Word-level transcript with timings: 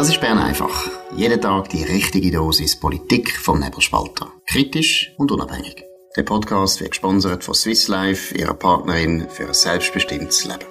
Das 0.00 0.08
ist 0.08 0.22
Bern 0.22 0.38
einfach. 0.38 0.90
Jeden 1.14 1.42
Tag 1.42 1.68
die 1.68 1.82
richtige 1.82 2.30
Dosis 2.30 2.80
Politik 2.80 3.36
vom 3.36 3.60
Nebelspalter. 3.60 4.32
Kritisch 4.46 5.12
und 5.18 5.30
unabhängig. 5.30 5.84
Der 6.16 6.22
Podcast 6.22 6.80
wird 6.80 6.92
gesponsert 6.92 7.44
von 7.44 7.52
Swiss 7.52 7.86
Life, 7.86 8.34
ihrer 8.34 8.54
Partnerin 8.54 9.28
für 9.28 9.48
ein 9.48 9.52
selbstbestimmtes 9.52 10.46
Leben. 10.46 10.64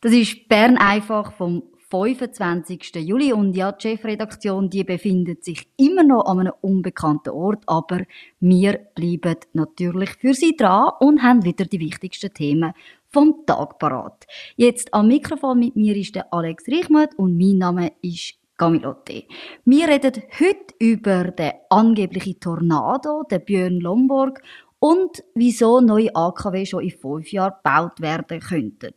Das 0.00 0.10
ist 0.10 0.48
Bern 0.48 0.76
einfach 0.76 1.34
vom 1.34 1.62
25. 1.88 2.96
Juli 2.96 3.32
und 3.32 3.54
ja, 3.54 3.70
die 3.70 3.82
Chefredaktion, 3.82 4.68
die 4.68 4.82
befindet 4.82 5.44
sich 5.44 5.68
immer 5.76 6.02
noch 6.02 6.24
an 6.26 6.40
einem 6.40 6.52
unbekannten 6.62 7.30
Ort, 7.30 7.62
aber 7.66 8.00
wir 8.40 8.80
bleiben 8.96 9.36
natürlich 9.52 10.10
für 10.14 10.34
Sie 10.34 10.56
dran 10.56 10.90
und 10.98 11.22
haben 11.22 11.44
wieder 11.44 11.64
die 11.64 11.78
wichtigsten 11.78 12.34
Themen 12.34 12.72
vom 13.16 13.46
Tag 13.46 13.78
parat. 13.78 14.26
Jetzt 14.56 14.92
am 14.92 15.08
Mikrofon 15.08 15.58
mit 15.58 15.74
mir 15.74 15.96
ist 15.96 16.14
der 16.14 16.30
Alex 16.34 16.64
Reichmuth 16.68 17.14
und 17.16 17.38
mein 17.38 17.56
Name 17.56 17.92
ist 18.02 18.34
Camilotte. 18.58 19.24
Wir 19.64 19.88
reden 19.88 20.22
heute 20.38 20.74
über 20.78 21.24
den 21.30 21.52
angeblichen 21.70 22.38
Tornado, 22.38 23.22
den 23.22 23.42
Björn 23.42 23.80
Lomborg 23.80 24.42
und 24.80 25.24
wieso 25.34 25.80
neue 25.80 26.14
AKW 26.14 26.66
schon 26.66 26.84
in 26.84 26.90
fünf 26.90 27.32
Jahren 27.32 27.54
gebaut 27.54 28.02
werden 28.02 28.38
könnten. 28.40 28.92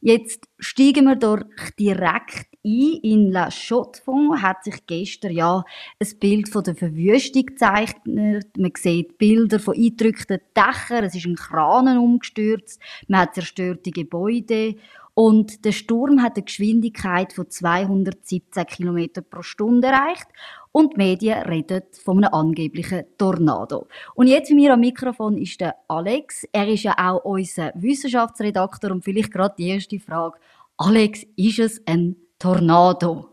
Jetzt 0.00 0.48
steigen 0.58 1.04
wir 1.04 1.16
doch 1.16 1.44
direkt 1.78 2.47
In 2.70 3.32
La 3.32 3.50
Chaux-de-Fonds 3.50 4.42
hat 4.42 4.62
sich 4.62 4.86
gestern 4.86 5.32
ja 5.32 5.64
ein 5.98 6.18
Bild 6.20 6.50
von 6.50 6.62
der 6.62 6.74
Verwüstung 6.74 7.46
gezeichnet. 7.46 8.48
Man 8.58 8.72
sieht 8.76 9.16
Bilder 9.16 9.58
von 9.58 9.74
eingedrückten 9.74 10.40
Dächern. 10.54 11.04
Es 11.04 11.14
ist 11.14 11.24
ein 11.24 11.36
Kran 11.36 11.96
umgestürzt. 11.96 12.78
Man 13.06 13.22
hat 13.22 13.34
zerstörte 13.34 13.90
Gebäude. 13.90 14.74
Und 15.14 15.64
der 15.64 15.72
Sturm 15.72 16.22
hat 16.22 16.36
eine 16.36 16.44
Geschwindigkeit 16.44 17.32
von 17.32 17.48
217 17.48 18.66
km 18.66 19.06
pro 19.30 19.40
Stunde 19.40 19.88
erreicht. 19.88 20.26
Und 20.70 20.92
die 20.92 20.98
Medien 20.98 21.42
reden 21.44 21.84
von 22.04 22.22
einem 22.22 22.34
angeblichen 22.34 23.04
Tornado. 23.16 23.86
Und 24.14 24.26
jetzt 24.26 24.50
bei 24.50 24.56
mir 24.56 24.74
am 24.74 24.80
Mikrofon 24.80 25.38
ist 25.38 25.62
der 25.62 25.74
Alex. 25.88 26.44
Er 26.52 26.68
ist 26.68 26.82
ja 26.82 26.94
auch 26.98 27.24
unser 27.24 27.72
Wissenschaftsredakteur. 27.76 28.90
Und 28.90 29.04
vielleicht 29.04 29.32
gerade 29.32 29.54
die 29.56 29.68
erste 29.68 29.98
Frage. 29.98 30.38
Alex, 30.76 31.24
ist 31.34 31.58
es 31.58 31.82
ein 31.86 32.16
Tornado? 32.38 33.28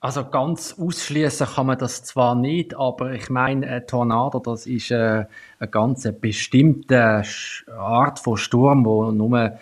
Also 0.00 0.28
ganz 0.28 0.74
ausschließen 0.78 1.46
kann 1.46 1.66
man 1.66 1.78
das 1.78 2.02
zwar 2.02 2.34
nicht, 2.34 2.74
aber 2.76 3.12
ich 3.12 3.30
meine, 3.30 3.68
ein 3.68 3.86
Tornado, 3.86 4.40
das 4.40 4.66
ist 4.66 4.90
äh, 4.90 5.26
eine 5.60 5.70
ganz 5.70 6.08
bestimmte 6.20 7.22
Art 7.78 8.18
von 8.18 8.36
Sturm, 8.36 8.84
wo 8.84 9.12
nur 9.12 9.58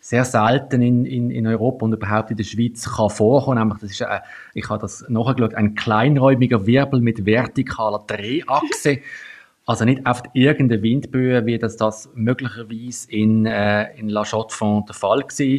sehr 0.00 0.24
selten 0.24 0.82
in, 0.82 1.04
in, 1.04 1.30
in 1.30 1.46
Europa 1.46 1.84
und 1.84 1.92
überhaupt 1.92 2.30
in 2.30 2.36
der 2.36 2.44
Schweiz 2.44 2.90
kann 2.90 3.10
vorkommen. 3.10 3.58
Nämlich, 3.58 3.80
das 3.80 3.90
ist, 3.90 4.00
äh, 4.00 4.20
ich 4.54 4.68
habe 4.68 4.80
das 4.80 5.04
nachgeschaut, 5.08 5.54
ein 5.54 5.74
kleinräumiger 5.74 6.66
Wirbel 6.66 7.00
mit 7.00 7.24
vertikaler 7.24 8.02
Drehachse. 8.06 8.98
Also 9.64 9.84
nicht 9.84 10.04
auf 10.06 10.24
irgendeine 10.32 10.82
Windböe, 10.82 11.46
wie 11.46 11.56
das, 11.56 11.76
das 11.76 12.10
möglicherweise 12.16 13.08
in, 13.12 13.46
äh, 13.46 13.96
in 13.96 14.08
La 14.08 14.24
Chaux-de-Fonds 14.24 14.86
der 14.86 14.94
Fall 14.96 15.20
war. 15.20 15.58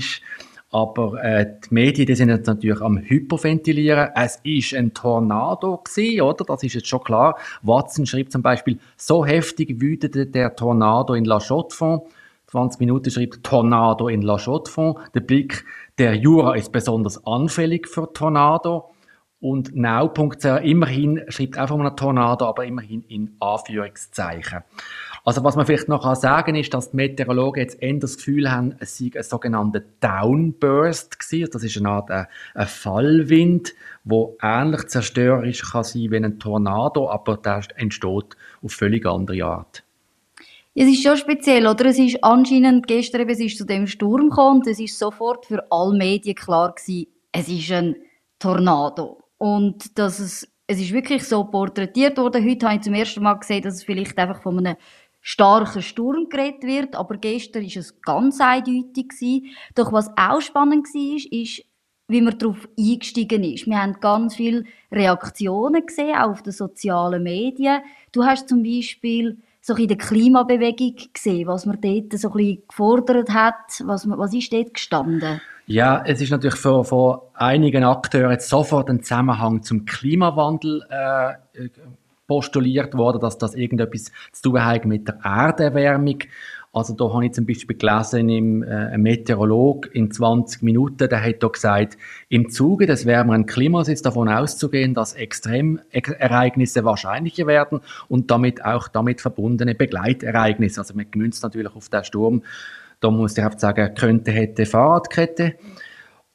Aber 0.73 1.23
äh, 1.23 1.45
die 1.63 1.73
Medien 1.73 2.07
die 2.07 2.15
sind 2.15 2.29
jetzt 2.29 2.47
natürlich 2.47 2.81
am 2.81 2.97
Hyperventilieren. 2.97 4.09
Es 4.15 4.39
ist 4.43 4.73
ein 4.73 4.93
Tornado 4.93 5.77
gewesen, 5.77 6.21
oder? 6.21 6.43
Das 6.45 6.63
ist 6.63 6.73
jetzt 6.73 6.87
schon 6.87 7.03
klar. 7.03 7.37
Watson 7.61 8.05
schreibt 8.05 8.31
zum 8.31 8.41
Beispiel, 8.41 8.79
so 8.97 9.25
heftig 9.25 9.79
wütete 9.79 10.25
der 10.25 10.55
Tornado 10.55 11.13
in 11.13 11.25
La 11.25 11.39
Chaux-de-Fonds 11.39 12.05
20 12.53 12.79
Minuten 12.81 13.09
schreibt 13.09 13.43
Tornado 13.43 14.07
in 14.07 14.21
La 14.21 14.37
Chaux-de-Fonds. 14.37 14.99
Der 15.15 15.21
Blick, 15.21 15.65
der 15.97 16.15
Jura 16.15 16.55
ist 16.55 16.71
besonders 16.71 17.25
anfällig 17.25 17.87
für 17.87 18.13
Tornado. 18.13 18.91
Und 19.39 19.75
now.ch 19.75 20.45
immerhin 20.63 21.23
schreibt 21.29 21.57
auch 21.57 21.67
von 21.67 21.81
einem 21.81 21.95
Tornado, 21.95 22.45
aber 22.45 22.65
immerhin 22.65 23.01
in 23.09 23.35
Anführungszeichen. 23.39 24.59
Also 25.25 25.41
was 25.43 25.55
man 25.55 25.65
vielleicht 25.65 25.87
noch 25.87 26.15
sagen 26.15 26.47
kann, 26.47 26.55
ist, 26.55 26.73
dass 26.73 26.91
die 26.91 26.97
Meteorologen 26.97 27.61
jetzt 27.61 27.81
eher 27.81 27.93
das 27.93 28.17
Gefühl 28.17 28.51
haben, 28.51 28.75
es 28.79 28.97
sei 28.97 29.11
ein 29.15 29.23
sogenannter 29.23 29.81
Downburst 30.01 31.17
gewesen. 31.17 31.49
Das 31.51 31.63
ist 31.63 31.77
eine 31.77 31.89
Art 31.89 32.11
ein, 32.11 32.25
äh, 32.25 32.59
ein 32.59 32.67
Fallwind, 32.67 33.73
wo 34.03 34.37
ähnlich 34.41 34.87
zerstörerisch 34.87 35.71
kann 35.71 35.85
sein 35.85 36.11
wie 36.11 36.17
ein 36.17 36.39
Tornado, 36.39 37.09
aber 37.09 37.37
der 37.37 37.61
entsteht 37.75 38.35
auf 38.61 38.71
völlig 38.73 39.05
andere 39.05 39.45
Art. 39.45 39.83
Es 40.75 40.87
ist 40.87 41.03
schon 41.03 41.15
speziell, 41.15 41.67
oder? 41.67 41.85
Es 41.85 41.99
ist 41.99 42.21
anscheinend 42.23 42.87
gestern 42.87 43.21
eben, 43.21 43.29
es 43.29 43.39
ist 43.39 43.57
zu 43.57 43.65
dem 43.65 43.87
Sturm 43.87 44.29
gekommen 44.29 44.63
es 44.67 44.79
ist 44.79 44.97
sofort 44.97 45.45
für 45.45 45.63
alle 45.71 45.95
Medien 45.95 46.35
klar 46.35 46.73
gewesen, 46.73 47.07
es 47.31 47.47
ist 47.47 47.71
ein 47.71 47.95
Tornado. 48.39 49.19
Und 49.37 49.97
dass 49.97 50.19
es, 50.19 50.49
es 50.65 50.81
ist 50.81 50.91
wirklich 50.91 51.23
so 51.23 51.43
porträtiert 51.43 52.17
worden. 52.17 52.43
Heute 52.43 52.65
habe 52.65 52.77
ich 52.77 52.81
zum 52.81 52.93
ersten 52.95 53.21
Mal 53.21 53.35
gesehen, 53.35 53.61
dass 53.61 53.75
es 53.75 53.83
vielleicht 53.83 54.17
einfach 54.17 54.41
von 54.41 54.57
einem 54.57 54.75
starken 55.25 55.81
Sturm 55.81 56.27
geredet 56.29 56.63
wird, 56.63 56.95
aber 56.95 57.15
gestern 57.17 57.63
ist 57.63 57.77
es 57.77 58.01
ganz 58.01 58.41
eindeutig. 58.41 59.13
Doch 59.73 59.93
was 59.93 60.11
auch 60.17 60.41
spannend 60.41 60.85
war, 60.87 61.39
ist, 61.39 61.63
wie 62.09 62.21
man 62.21 62.37
darauf 62.37 62.67
eingestiegen 62.77 63.43
ist. 63.45 63.65
Wir 63.65 63.81
haben 63.81 63.99
ganz 64.01 64.35
viele 64.35 64.65
Reaktionen 64.91 65.85
gesehen, 65.85 66.17
auch 66.17 66.31
auf 66.31 66.43
den 66.43 66.51
sozialen 66.51 67.23
Medien. 67.23 67.81
Du 68.11 68.25
hast 68.25 68.49
zum 68.49 68.63
Beispiel 68.63 69.37
so 69.61 69.75
in 69.75 69.87
der 69.87 69.97
Klimabewegung 69.97 70.95
gesehen, 71.13 71.47
was 71.47 71.65
man 71.65 71.79
dort 71.79 72.19
so 72.19 72.27
ein 72.27 72.33
bisschen 72.33 72.63
gefordert 72.67 73.29
hat? 73.29 73.81
Was, 73.85 74.07
was 74.09 74.33
ist 74.33 74.51
dort 74.51 74.73
gestanden? 74.73 75.39
Ja, 75.67 76.03
es 76.05 76.19
ist 76.19 76.31
natürlich 76.31 76.59
von, 76.59 76.83
von 76.83 77.19
einigen 77.33 77.85
Akteuren 77.85 78.37
sofort 78.41 78.89
ein 78.89 79.01
Zusammenhang 79.01 79.63
zum 79.63 79.85
Klimawandel 79.85 80.85
äh, 80.89 81.69
postuliert 82.27 82.95
worden, 82.95 83.19
dass 83.19 83.37
das 83.37 83.55
irgendetwas 83.55 84.11
zu 84.31 84.49
tun 84.49 84.63
hat 84.63 84.85
mit 84.85 85.07
der 85.07 85.19
Erderwärmung. 85.23 86.19
Also 86.75 86.95
da 86.95 87.13
habe 87.13 87.27
ich 87.27 87.33
zum 87.33 87.45
Beispiel 87.45 87.77
gelesen, 87.77 88.29
im, 88.29 88.63
äh, 88.63 88.97
Meteorolog 88.97 89.93
in 89.93 90.09
20 90.09 90.63
Minuten, 90.63 91.07
der 91.07 91.23
hat 91.23 91.43
da 91.43 91.47
gesagt, 91.47 91.99
im 92.29 92.49
Zuge 92.49 92.87
des 92.87 93.05
wärmeren 93.05 93.45
Klimas 93.45 93.87
ist 93.87 94.07
davon 94.07 94.27
auszugehen, 94.27 94.95
dass 94.95 95.13
Extremereignisse 95.13 96.83
wahrscheinlicher 96.83 97.45
werden 97.45 97.81
und 98.07 98.31
damit 98.31 98.65
auch 98.65 98.87
damit 98.87 99.21
verbundene 99.21 99.75
Begleitereignisse. 99.75 100.81
Also 100.81 100.95
man 100.95 101.11
gemünzt 101.11 101.43
natürlich 101.43 101.75
auf 101.75 101.89
den 101.89 102.03
Sturm, 102.03 102.41
da 103.01 103.11
muss 103.11 103.37
ich 103.37 103.45
oft 103.45 103.59
sagen, 103.59 103.93
könnte, 103.93 104.31
hätte, 104.31 104.65
Fahrradkette. 104.65 105.53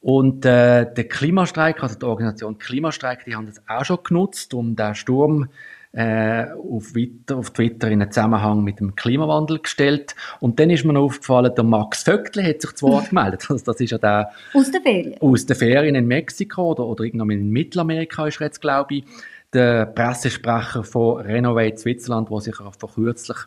Und 0.01 0.45
äh, 0.45 0.87
der 0.95 1.09
Klimastreik, 1.09 1.83
also 1.83 1.99
die 1.99 2.05
Organisation 2.05 2.59
Klimastreik, 2.59 3.25
die 3.25 3.35
haben 3.35 3.47
das 3.47 3.61
auch 3.67 3.85
schon 3.85 3.99
genutzt, 4.05 4.55
um 4.55 4.77
den 4.77 4.95
Sturm 4.95 5.49
äh, 5.93 6.47
auf, 6.53 6.93
Twitter, 6.93 7.37
auf 7.37 7.51
Twitter 7.51 7.89
in 7.89 8.03
einen 8.03 8.13
Zusammenhang 8.13 8.63
mit 8.63 8.81
dem 8.81 8.95
Klimawandel 8.95 9.61
gestellt. 9.61 10.15
Und 10.41 10.61
dann 10.61 10.71
ist 10.71 10.85
mir 10.85 10.93
noch 10.93 11.05
aufgefallen, 11.05 11.53
der 11.55 11.65
Max 11.65 12.03
Vöckli 12.03 12.45
hat 12.45 12.61
sich 12.61 12.75
zu 12.75 12.87
Wort 12.89 13.09
gemeldet. 13.11 13.47
Also 13.49 13.65
das 13.65 13.81
ist 13.81 13.91
ja 13.91 13.99
der... 13.99 14.31
Aus 14.55 14.71
der 14.71 14.81
Ferien? 14.81 15.21
Aus 15.21 15.47
der 15.47 15.57
Ferien 15.57 15.95
in 15.95 16.07
Mexiko 16.07 16.73
oder, 16.73 16.85
oder 16.85 17.05
irgendwann 17.05 17.31
in 17.31 17.51
Mittelamerika 17.51 18.27
ist 18.27 18.41
er 18.41 18.47
jetzt, 18.47 18.61
glaube 18.61 18.97
ich, 18.97 19.05
der 19.53 19.87
Pressesprecher 19.87 20.85
von 20.85 21.23
Renovate 21.23 21.79
Switzerland, 21.79 22.31
der 22.31 22.41
sich 22.41 22.61
auch 22.61 22.75
vor 22.79 22.93
kürzlich 22.95 23.39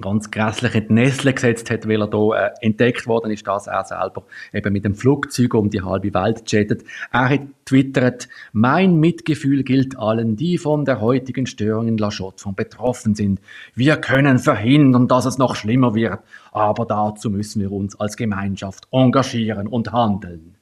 ganz 0.00 0.30
grässlich 0.30 0.74
in 0.74 0.88
die 0.88 0.92
Nestle 0.94 1.32
gesetzt 1.32 1.70
hat, 1.70 1.88
weil 1.88 2.02
er 2.02 2.08
da 2.08 2.46
äh, 2.46 2.50
entdeckt 2.60 3.06
worden 3.06 3.30
ist, 3.30 3.46
dass 3.46 3.66
er 3.66 3.84
selber 3.84 4.24
eben 4.52 4.72
mit 4.72 4.84
dem 4.84 4.94
Flugzeug 4.94 5.54
um 5.54 5.70
die 5.70 5.82
halbe 5.82 6.12
Welt 6.14 6.50
jettet. 6.50 6.84
Er 7.12 7.28
hat 7.28 7.42
twittert, 7.64 8.28
mein 8.52 8.96
Mitgefühl 8.98 9.62
gilt 9.62 9.98
allen, 9.98 10.36
die 10.36 10.58
von 10.58 10.84
der 10.84 11.00
heutigen 11.00 11.46
Störung 11.46 11.88
in 11.88 11.96
La 11.96 12.10
Chaux-de-Fonds 12.10 12.56
betroffen 12.56 13.14
sind. 13.14 13.40
Wir 13.74 13.96
können 13.96 14.38
verhindern, 14.38 15.06
dass 15.08 15.26
es 15.26 15.38
noch 15.38 15.54
schlimmer 15.54 15.94
wird, 15.94 16.18
aber 16.52 16.86
dazu 16.86 17.30
müssen 17.30 17.62
wir 17.62 17.70
uns 17.70 17.98
als 17.98 18.16
Gemeinschaft 18.16 18.88
engagieren 18.90 19.68
und 19.68 19.92
handeln. 19.92 20.56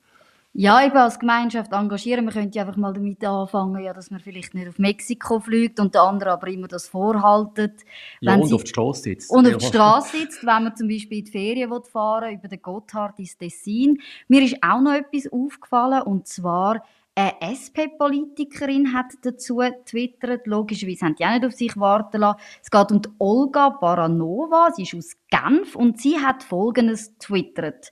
Ja, 0.54 0.84
eben 0.84 0.96
als 0.98 1.18
Gemeinschaft 1.18 1.72
engagieren. 1.72 2.26
Wir 2.26 2.32
könnten 2.32 2.52
ja 2.52 2.64
einfach 2.64 2.76
mal 2.76 2.92
damit 2.92 3.24
anfangen, 3.24 3.82
ja, 3.82 3.94
dass 3.94 4.10
man 4.10 4.20
vielleicht 4.20 4.52
nicht 4.52 4.68
auf 4.68 4.78
Mexiko 4.78 5.40
fliegt 5.40 5.80
und 5.80 5.94
der 5.94 6.02
andere 6.02 6.32
aber 6.32 6.48
immer 6.48 6.68
das 6.68 6.88
vorhaltet. 6.88 7.80
Ja, 8.20 8.34
und 8.34 8.52
auf 8.52 8.64
die 8.64 8.68
Straße 8.68 9.02
sitzt. 9.02 9.30
Und 9.30 9.46
auf 9.46 9.56
die 9.56 9.66
Straße 9.66 10.18
sitzt, 10.18 10.44
wenn 10.44 10.64
man 10.64 10.76
zum 10.76 10.88
Beispiel 10.88 11.20
in 11.20 11.24
die 11.24 11.30
Ferien 11.30 11.70
fahren 11.84 12.28
will, 12.28 12.34
über 12.34 12.48
den 12.48 12.60
Gotthard 12.60 13.18
ins 13.18 13.38
Tessin. 13.38 13.98
Mir 14.28 14.42
ist 14.42 14.56
auch 14.60 14.82
noch 14.82 14.92
etwas 14.92 15.32
aufgefallen, 15.32 16.02
und 16.02 16.26
zwar, 16.26 16.84
eine 17.14 17.32
SP-Politikerin 17.40 18.92
hat 18.92 19.12
dazu 19.22 19.56
getwittert. 19.56 20.46
Logischerweise 20.46 21.06
haben 21.06 21.14
die 21.14 21.24
auch 21.24 21.32
nicht 21.32 21.44
auf 21.46 21.52
sich 21.52 21.76
warten 21.78 22.20
lassen. 22.20 22.40
Es 22.62 22.70
geht 22.70 22.90
um 22.90 23.02
die 23.02 23.10
Olga 23.18 23.70
Baranova. 23.70 24.70
Sie 24.74 24.82
ist 24.82 24.94
aus 24.94 25.16
Genf 25.30 25.76
und 25.76 26.00
sie 26.00 26.18
hat 26.18 26.42
Folgendes 26.42 27.16
twittert 27.18 27.90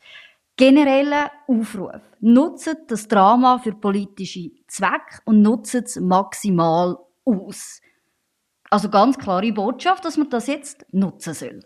generellen 0.61 1.31
Aufruf. 1.49 2.03
Nutzt 2.21 2.77
das 2.89 3.09
Drama 3.09 3.59
für 3.59 3.73
politische 3.73 4.51
Zwecke 4.67 5.21
und 5.25 5.41
nutzt 5.41 5.75
es 5.75 5.99
maximal 5.99 6.99
aus. 7.25 7.81
Also 8.69 8.91
ganz 8.91 9.17
klare 9.17 9.53
Botschaft, 9.53 10.05
dass 10.05 10.19
man 10.19 10.29
das 10.29 10.47
jetzt 10.49 10.85
nutzen 10.93 11.33
soll. 11.33 11.61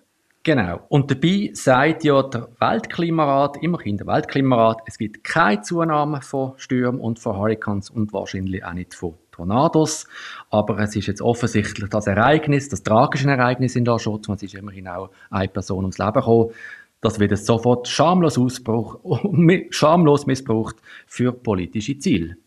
Genau. 0.44 0.80
Und 0.90 1.10
dabei 1.10 1.50
sagt 1.54 2.04
ja 2.04 2.22
der 2.22 2.48
Weltklimarat, 2.60 3.56
immerhin 3.62 3.96
der 3.96 4.06
Weltklimarat, 4.06 4.82
es 4.86 4.98
gibt 4.98 5.24
keine 5.24 5.62
Zunahme 5.62 6.20
von 6.20 6.52
Stürmen 6.56 7.00
und 7.00 7.18
von 7.18 7.36
Hurricanes 7.36 7.90
und 7.90 8.12
wahrscheinlich 8.12 8.64
auch 8.64 8.74
nicht 8.74 8.94
von 8.94 9.14
Tornados. 9.32 10.06
Aber 10.50 10.78
es 10.78 10.94
ist 10.94 11.06
jetzt 11.06 11.22
offensichtlich 11.22 11.88
das 11.88 12.06
Ereignis, 12.06 12.68
das 12.68 12.82
tragische 12.82 13.28
Ereignis 13.28 13.74
in 13.74 13.84
der 13.84 13.98
Schutz, 13.98 14.28
es 14.28 14.42
ist 14.42 14.54
immerhin 14.54 14.86
auch 14.86 15.10
eine 15.30 15.48
Person 15.48 15.84
ums 15.84 15.98
Leben 15.98 16.12
gekommen. 16.12 16.50
Das 17.04 17.20
wird 17.20 17.36
sofort 17.36 17.86
schamlos, 17.86 18.38
Ausbruch, 18.38 18.98
schamlos 19.70 20.24
missbraucht 20.24 20.76
für 21.06 21.32
politische 21.32 21.98
Ziele. 21.98 22.38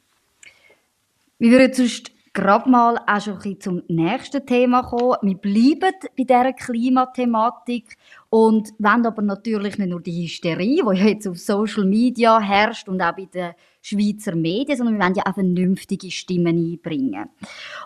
Wie 1.37 1.51
würde 1.51 1.71
sonst 1.71 2.09
gerade 2.33 2.67
mal 2.67 2.97
auch 3.05 3.21
schon 3.21 3.33
ein 3.33 3.39
bisschen 3.39 3.61
zum 3.61 3.83
nächsten 3.87 4.43
Thema 4.47 4.81
kommen. 4.81 5.17
Wir 5.21 5.37
bleiben 5.37 5.93
bei 6.17 6.23
dieser 6.23 6.53
Klimathematik 6.53 7.97
und 8.31 8.69
wollen 8.79 9.05
aber 9.05 9.21
natürlich 9.21 9.77
nicht 9.77 9.89
nur 9.89 10.01
die 10.01 10.23
Hysterie, 10.23 10.81
die 10.91 11.01
jetzt 11.01 11.27
auf 11.27 11.37
Social 11.37 11.85
Media 11.85 12.39
herrscht 12.39 12.89
und 12.89 12.99
auch 12.99 13.15
bei 13.15 13.25
den 13.25 13.53
Schweizer 13.87 14.35
Medien, 14.35 14.77
sondern 14.77 14.97
wir 14.97 15.03
wollen 15.05 15.15
ja 15.15 15.23
auch 15.25 15.33
vernünftige 15.33 16.11
Stimmen 16.11 16.57
einbringen. 16.57 17.29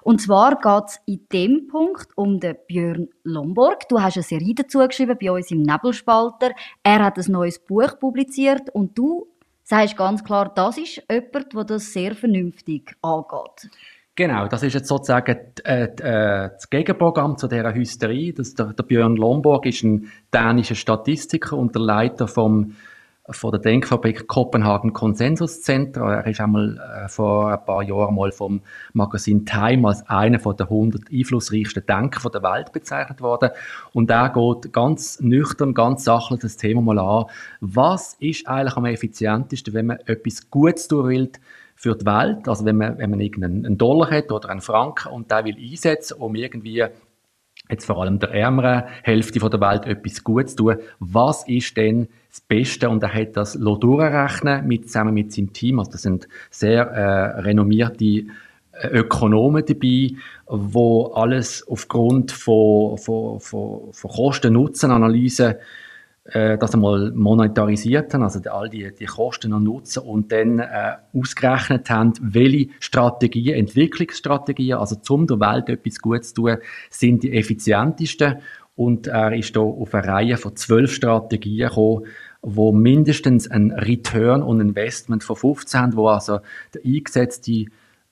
Und 0.02 0.22
zwar 0.22 0.56
geht 0.60 0.90
es 0.90 1.00
in 1.06 1.28
dem 1.32 1.68
Punkt 1.68 2.08
um 2.16 2.40
den 2.40 2.56
Björn 2.68 3.08
Lomborg. 3.24 3.88
Du 3.88 4.02
hast 4.02 4.18
eine 4.18 4.24
Serie 4.24 4.56
dazu 4.56 4.80
geschrieben 4.80 5.18
bei 5.22 5.32
uns 5.32 5.52
im 5.52 5.62
Nebelspalter. 5.62 6.52
Er 6.82 7.06
hat 7.06 7.18
ein 7.18 7.32
neues 7.32 7.60
Buch 7.60 8.00
publiziert 8.00 8.70
und 8.74 8.98
du 8.98 9.28
sagst 9.64 9.96
ganz 9.96 10.24
klar, 10.24 10.52
das 10.54 10.78
ist 10.78 11.04
jemand, 11.10 11.54
der 11.54 11.64
das 11.66 11.94
sehr 11.94 12.16
vernünftig 12.16 12.96
angeht. 13.02 13.70
Genau, 14.16 14.48
das 14.48 14.64
ist 14.64 14.74
jetzt 14.74 14.88
sozusagen 14.88 15.38
äh, 15.64 15.84
äh, 15.84 16.50
das 16.50 16.70
Gegenprogramm 16.70 17.38
zu 17.38 17.48
dieser 17.48 17.74
Hysterie. 17.74 18.34
Das, 18.34 18.54
der, 18.56 18.74
der 18.74 18.84
Björn 18.84 19.16
Lomborg 19.16 19.66
ist 19.66 19.84
ein 19.84 20.12
dänischer 20.34 20.76
Statistiker 20.76 21.58
und 21.58 21.76
der 21.76 21.82
Leiter 21.82 22.28
vom, 22.28 22.76
von 23.32 23.52
der 23.52 23.60
Denkfabrik 23.60 24.28
Kopenhagen 24.28 24.94
Konsensuszentrum. 24.94 26.10
Er 26.10 26.26
ist 26.26 26.40
einmal 26.40 26.78
äh, 26.78 27.08
vor 27.08 27.52
ein 27.52 27.66
paar 27.66 27.84
Jahren 27.84 28.16
mal 28.16 28.32
vom 28.32 28.62
Magazin 28.94 29.46
Time 29.46 29.88
als 29.88 30.08
einer 30.08 30.38
der 30.38 30.66
100 30.66 31.12
einflussreichsten 31.12 31.86
Denker 31.86 32.30
der 32.30 32.44
Welt 32.44 32.72
bezeichnet 32.72 33.22
worden. 33.22 33.50
Und 33.94 34.10
er 34.10 34.30
geht 34.30 34.74
ganz 34.74 35.20
nüchtern, 35.20 35.74
ganz 35.74 36.04
sachlich 36.04 36.40
das 36.40 36.58
Thema 36.58 36.82
mal 36.82 37.00
an. 37.00 37.26
Was 37.60 38.16
ist 38.20 38.48
eigentlich 38.48 38.78
am 38.78 38.86
effizientesten, 38.86 39.74
wenn 39.74 39.88
man 39.88 39.98
etwas 40.06 40.50
Gutes 40.50 40.88
tun 40.88 41.08
will, 41.08 41.32
für 41.82 41.96
die 41.96 42.06
Welt. 42.06 42.48
Also 42.48 42.64
wenn 42.64 42.78
man, 42.78 43.00
wenn 43.00 43.10
man 43.10 43.20
irgendeinen 43.20 43.76
Dollar 43.76 44.12
hat 44.12 44.32
oder 44.32 44.50
einen 44.50 44.62
Franken 44.62 45.12
und 45.12 45.32
der 45.32 45.46
will 45.46 45.58
einsetzen, 45.58 46.20
um 46.20 46.36
irgendwie 46.36 46.86
jetzt 47.72 47.86
vor 47.86 48.02
allem 48.02 48.20
der 48.20 48.32
ärmeren 48.32 48.84
Hälfte 49.04 49.40
der 49.40 49.62
Welt 49.62 49.86
etwas 49.86 50.24
Gutes 50.24 50.56
tun, 50.56 50.76
was 51.00 51.48
ist 51.48 51.78
denn 51.78 52.08
das 52.30 52.42
Beste? 52.42 52.90
Und 52.90 53.04
er 53.04 53.14
hat 53.14 53.36
das 53.38 53.54
durchrechnen 53.54 54.68
mit, 54.68 54.88
zusammen 54.88 55.14
mit 55.14 55.34
seinem 55.34 55.54
Team. 55.54 55.80
Also 55.80 55.92
das 55.92 56.02
sind 56.04 56.28
sehr 56.50 56.84
äh, 56.84 57.42
renommierte 57.42 58.26
äh, 58.74 58.88
Ökonomen 58.92 59.66
dabei, 59.66 60.12
wo 60.48 61.08
alles 61.08 61.68
aufgrund 61.68 62.32
von, 62.32 62.98
von, 62.98 63.40
von, 63.40 63.92
von 63.92 64.12
Kosten-Nutzen-Analysen 64.12 65.56
äh, 66.26 66.58
das 66.58 66.74
einmal 66.74 67.12
monetarisiert 67.12 68.14
haben, 68.14 68.24
also 68.24 68.40
all 68.50 68.70
die, 68.70 68.94
die 68.94 69.06
Kosten 69.06 69.54
und 69.54 69.64
Nutzen 69.64 70.04
und 70.04 70.32
dann 70.32 70.60
äh, 70.60 70.94
ausgerechnet 71.14 71.90
haben, 71.90 72.14
welche 72.22 72.70
Strategien, 72.80 73.56
Entwicklungsstrategien, 73.56 74.78
also 74.78 74.96
zum 74.96 75.28
der 75.28 75.40
Welt 75.40 75.70
etwas 75.70 76.00
Gutes 76.00 76.34
zu 76.34 76.44
tun, 76.44 76.58
sind 76.90 77.24
die 77.24 77.34
effizientesten 77.34 78.38
und 78.76 79.08
er 79.08 79.34
ist 79.34 79.56
da 79.56 79.62
auf 79.62 79.94
eine 79.94 80.08
Reihe 80.08 80.38
von 80.38 80.56
zwölf 80.56 80.94
Strategien 80.94 81.70
gekommen, 81.70 82.06
wo 82.42 82.72
mindestens 82.72 83.50
ein 83.50 83.72
Return 83.72 84.42
und 84.42 84.62
Investment 84.62 85.24
von 85.24 85.36
15 85.36 85.80
haben, 85.80 85.96
wo 85.96 86.08
also 86.08 86.40
der 86.74 86.82
eingesetzte 86.86 87.66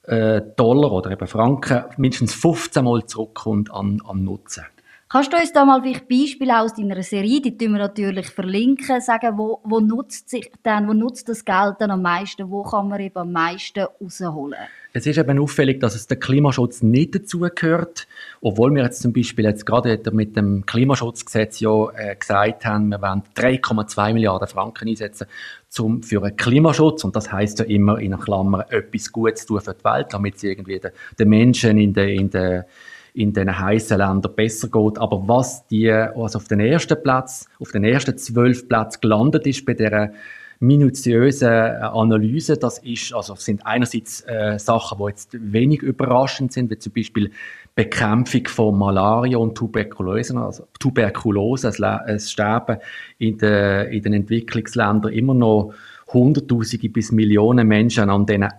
äh, 0.03 0.41
Dollar 0.55 0.91
oder 0.91 1.11
eben 1.11 1.27
Franken 1.27 1.83
mindestens 1.97 2.33
15 2.33 2.83
Mal 2.83 3.05
zurückkommt 3.05 3.71
an, 3.71 4.01
an 4.05 4.23
Nutzen. 4.23 4.65
Kannst 5.11 5.33
du 5.33 5.37
uns 5.37 5.51
da 5.51 5.65
mal 5.65 5.81
vielleicht 5.81 6.07
Beispiele 6.07 6.59
aus 6.59 6.75
deiner 6.75 7.01
Serie, 7.01 7.41
die 7.41 7.57
tun 7.57 7.71
wir 7.71 7.79
natürlich 7.79 8.27
verlinken, 8.27 9.01
sagen, 9.01 9.39
wo, 9.39 9.59
wo 9.63 9.79
nutzt 9.79 10.29
sich 10.29 10.51
dann, 10.61 10.87
wo 10.87 10.93
nutzt 10.93 11.27
das 11.27 11.43
Geld 11.43 11.77
dann 11.79 11.89
am 11.89 12.03
meisten, 12.03 12.47
wo 12.51 12.61
kann 12.61 12.89
man 12.89 12.99
eben 12.99 13.17
am 13.17 13.31
meisten 13.31 13.87
rausholen? 13.99 14.59
Es 14.93 15.07
ist 15.07 15.17
eben 15.17 15.39
auffällig, 15.39 15.79
dass 15.79 15.95
es 15.95 16.05
der 16.05 16.17
Klimaschutz 16.17 16.83
nicht 16.83 17.15
dazugehört, 17.15 18.07
obwohl 18.41 18.71
wir 18.75 18.83
jetzt 18.83 19.01
zum 19.01 19.11
Beispiel 19.11 19.45
jetzt 19.45 19.65
gerade 19.65 19.99
mit 20.11 20.37
dem 20.37 20.63
Klimaschutzgesetz 20.67 21.59
ja 21.59 21.89
äh, 21.89 22.15
gesagt 22.15 22.65
haben, 22.65 22.89
wir 22.89 23.01
wollen 23.01 23.23
3,2 23.35 24.13
Milliarden 24.13 24.47
Franken 24.47 24.89
einsetzen 24.89 25.25
zum, 25.69 26.03
für 26.03 26.23
einen 26.23 26.37
Klimaschutz. 26.37 27.03
Und 27.03 27.15
das 27.15 27.31
heißt 27.31 27.59
ja 27.59 27.65
immer 27.65 27.97
in 27.97 28.15
Klammern 28.19 28.65
etwas 28.69 29.11
Gutes 29.11 29.47
tun 29.47 29.59
für 29.59 29.73
die 29.73 29.83
Welt, 29.83 30.07
damit 30.11 30.35
es 30.35 30.43
irgendwie 30.43 30.79
den, 30.79 30.91
den 31.17 31.29
Menschen 31.29 31.79
in 31.79 31.93
der, 31.93 32.09
in 32.09 32.29
der 32.29 32.67
in 33.19 33.33
den 33.33 33.59
heißen 33.59 33.97
Ländern 33.97 34.33
besser 34.33 34.69
geht. 34.69 34.97
Aber 34.97 35.27
was 35.27 35.67
die, 35.67 35.91
also 35.91 36.37
auf 36.37 36.47
den 36.47 36.61
ersten 36.61 37.01
Platz, 37.03 37.47
auf 37.59 37.71
den 37.71 37.83
ersten 37.83 38.17
zwölf 38.17 38.67
Platz 38.67 39.01
gelandet 39.01 39.45
ist 39.45 39.65
bei 39.65 39.73
der 39.73 40.13
minutiösen 40.61 41.49
äh, 41.49 41.79
Analyse, 41.81 42.57
das 42.57 42.79
ist, 42.79 43.13
also 43.13 43.35
sind 43.35 43.65
einerseits 43.65 44.21
äh, 44.27 44.57
Sachen, 44.59 44.97
die 44.99 45.09
jetzt 45.09 45.29
wenig 45.33 45.81
überraschend 45.81 46.51
sind, 46.51 46.69
wie 46.69 46.77
zum 46.77 46.93
Beispiel 46.93 47.31
Bekämpfung 47.75 48.47
von 48.47 48.77
Malaria 48.77 49.37
und 49.37 49.55
Tuberkulose, 49.55 50.37
also 50.37 50.67
Tuberkulose, 50.79 51.71
es 52.07 52.31
sterben 52.31 52.77
in, 53.19 53.37
de, 53.37 53.95
in 53.95 54.03
den 54.03 54.13
Entwicklungsländern 54.13 55.13
immer 55.13 55.33
noch 55.33 55.73
Hunderttausende 56.11 56.89
bis 56.89 57.11
Millionen 57.11 57.67
Menschen 57.67 58.09
an 58.09 58.25
diesen 58.25 58.49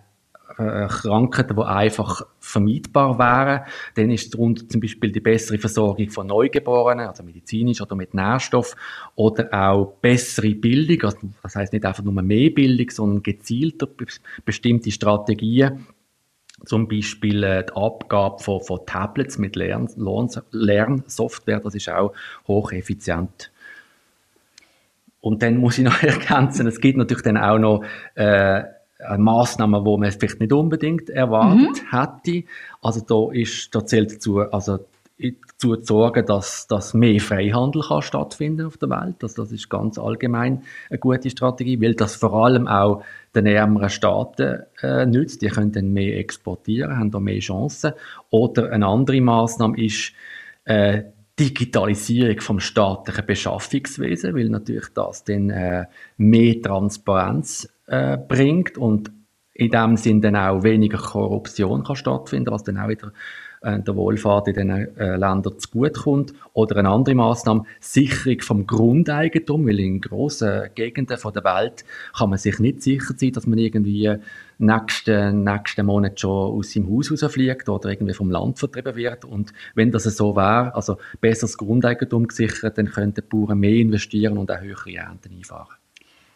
äh, 0.60 0.86
Krankheiten, 0.88 1.56
die 1.56 1.62
einfach 1.62 2.26
vermeidbar 2.38 3.18
wären. 3.18 3.64
Dann 3.94 4.10
ist 4.10 4.34
darunter 4.34 4.68
zum 4.68 4.80
Beispiel 4.80 5.10
die 5.10 5.20
bessere 5.20 5.58
Versorgung 5.58 6.10
von 6.10 6.26
Neugeborenen, 6.26 7.08
also 7.08 7.22
medizinisch 7.22 7.80
oder 7.80 7.96
mit 7.96 8.14
Nährstoff, 8.14 8.76
oder 9.14 9.48
auch 9.52 9.94
bessere 10.00 10.54
Bildung, 10.54 11.02
also 11.02 11.18
das 11.42 11.56
heißt 11.56 11.72
nicht 11.72 11.84
einfach 11.84 12.02
nur 12.02 12.12
mehr 12.22 12.50
Bildung, 12.50 12.90
sondern 12.90 13.22
gezielter 13.22 13.88
bestimmte 14.44 14.90
Strategien, 14.90 15.86
zum 16.64 16.88
Beispiel 16.88 17.42
äh, 17.42 17.64
die 17.64 17.72
Abgabe 17.72 18.42
von, 18.42 18.60
von 18.60 18.80
Tablets 18.86 19.38
mit 19.38 19.56
Lern, 19.56 19.88
Lernsoftware, 20.50 21.60
das 21.60 21.74
ist 21.74 21.88
auch 21.88 22.12
hocheffizient. 22.46 23.50
Und 25.20 25.42
dann 25.42 25.56
muss 25.56 25.78
ich 25.78 25.84
noch 25.84 26.02
ergänzen, 26.02 26.66
es 26.66 26.80
gibt 26.80 26.98
natürlich 26.98 27.22
dann 27.22 27.36
auch 27.36 27.58
noch 27.58 27.84
äh, 28.14 28.62
Maßnahmen, 29.16 29.84
wo 29.84 29.96
man 29.96 30.08
es 30.08 30.16
vielleicht 30.16 30.40
nicht 30.40 30.52
unbedingt 30.52 31.10
erwartet 31.10 31.82
mhm. 31.82 31.90
hätte. 31.90 32.48
Also 32.82 33.00
da 33.00 33.32
ist, 33.32 33.74
da 33.74 33.84
zählt 33.84 34.14
dazu, 34.14 34.40
also 34.40 34.78
dazu 35.18 35.76
zu 35.76 35.84
sorgen, 35.84 36.24
dass, 36.26 36.66
dass 36.66 36.94
mehr 36.94 37.20
Freihandel 37.20 37.82
kann 37.82 38.02
stattfinden 38.02 38.66
auf 38.66 38.78
der 38.78 38.90
Welt. 38.90 39.16
Also 39.22 39.42
das 39.42 39.52
ist 39.52 39.68
ganz 39.68 39.98
allgemein 39.98 40.62
eine 40.88 40.98
gute 40.98 41.30
Strategie, 41.30 41.80
weil 41.80 41.94
das 41.94 42.16
vor 42.16 42.32
allem 42.32 42.66
auch 42.66 43.02
den 43.34 43.46
ärmeren 43.46 43.90
Staaten 43.90 44.62
äh, 44.82 45.06
nützt. 45.06 45.42
Die 45.42 45.48
können 45.48 45.72
dann 45.72 45.92
mehr 45.92 46.18
exportieren, 46.18 46.96
haben 46.98 47.10
da 47.10 47.20
mehr 47.20 47.40
Chancen. 47.40 47.92
Oder 48.30 48.72
eine 48.72 48.86
andere 48.86 49.20
Maßnahme 49.20 49.78
ist 49.78 50.12
äh, 50.64 51.02
Digitalisierung 51.38 52.40
vom 52.40 52.60
staatlichen 52.60 53.24
Beschaffungswesen, 53.24 54.34
weil 54.34 54.48
natürlich 54.50 54.88
das 54.94 55.24
dann 55.24 55.50
äh, 55.50 55.86
mehr 56.16 56.60
Transparenz 56.60 57.68
äh, 57.90 58.16
bringt 58.16 58.78
und 58.78 59.10
in 59.52 59.70
dem 59.70 59.96
Sinn 59.96 60.20
dann 60.22 60.36
auch 60.36 60.62
weniger 60.62 60.98
Korruption 60.98 61.84
kann 61.84 61.96
stattfinden, 61.96 62.50
was 62.50 62.62
dann 62.62 62.78
auch 62.78 62.88
wieder 62.88 63.12
äh, 63.62 63.80
der 63.80 63.94
Wohlfahrt 63.94 64.48
in 64.48 64.54
diesen 64.54 64.70
äh, 64.70 65.16
Ländern 65.16 65.58
zugutekommt. 65.58 66.32
Oder 66.54 66.76
eine 66.76 66.88
andere 66.88 67.14
Maßnahme, 67.14 67.64
Sicherung 67.78 68.40
vom 68.40 68.66
Grundeigentum, 68.66 69.66
weil 69.66 69.80
in 69.80 70.00
grossen 70.00 70.70
Gegenden 70.74 71.18
von 71.18 71.34
der 71.34 71.44
Welt 71.44 71.84
kann 72.16 72.30
man 72.30 72.38
sich 72.38 72.58
nicht 72.58 72.82
sicher 72.82 73.12
sein, 73.16 73.32
dass 73.32 73.46
man 73.46 73.58
irgendwie 73.58 74.16
nächsten, 74.58 75.44
nächsten 75.44 75.84
Monat 75.84 76.20
schon 76.20 76.58
aus 76.58 76.72
seinem 76.72 76.88
Haus 76.88 77.10
rausfliegt 77.10 77.68
oder 77.68 77.90
irgendwie 77.90 78.14
vom 78.14 78.30
Land 78.30 78.58
vertrieben 78.58 78.96
wird. 78.96 79.24
Und 79.26 79.52
wenn 79.74 79.90
das 79.90 80.04
so 80.04 80.36
wäre, 80.36 80.74
also 80.74 80.96
besseres 81.20 81.58
Grundeigentum 81.58 82.28
gesichert, 82.28 82.78
dann 82.78 82.86
könnten 82.86 83.22
die 83.22 83.36
Bauern 83.36 83.58
mehr 83.58 83.74
investieren 83.74 84.38
und 84.38 84.50
auch 84.50 84.60
höhere 84.60 84.94
Ernten 84.94 85.34
einfahren. 85.34 85.79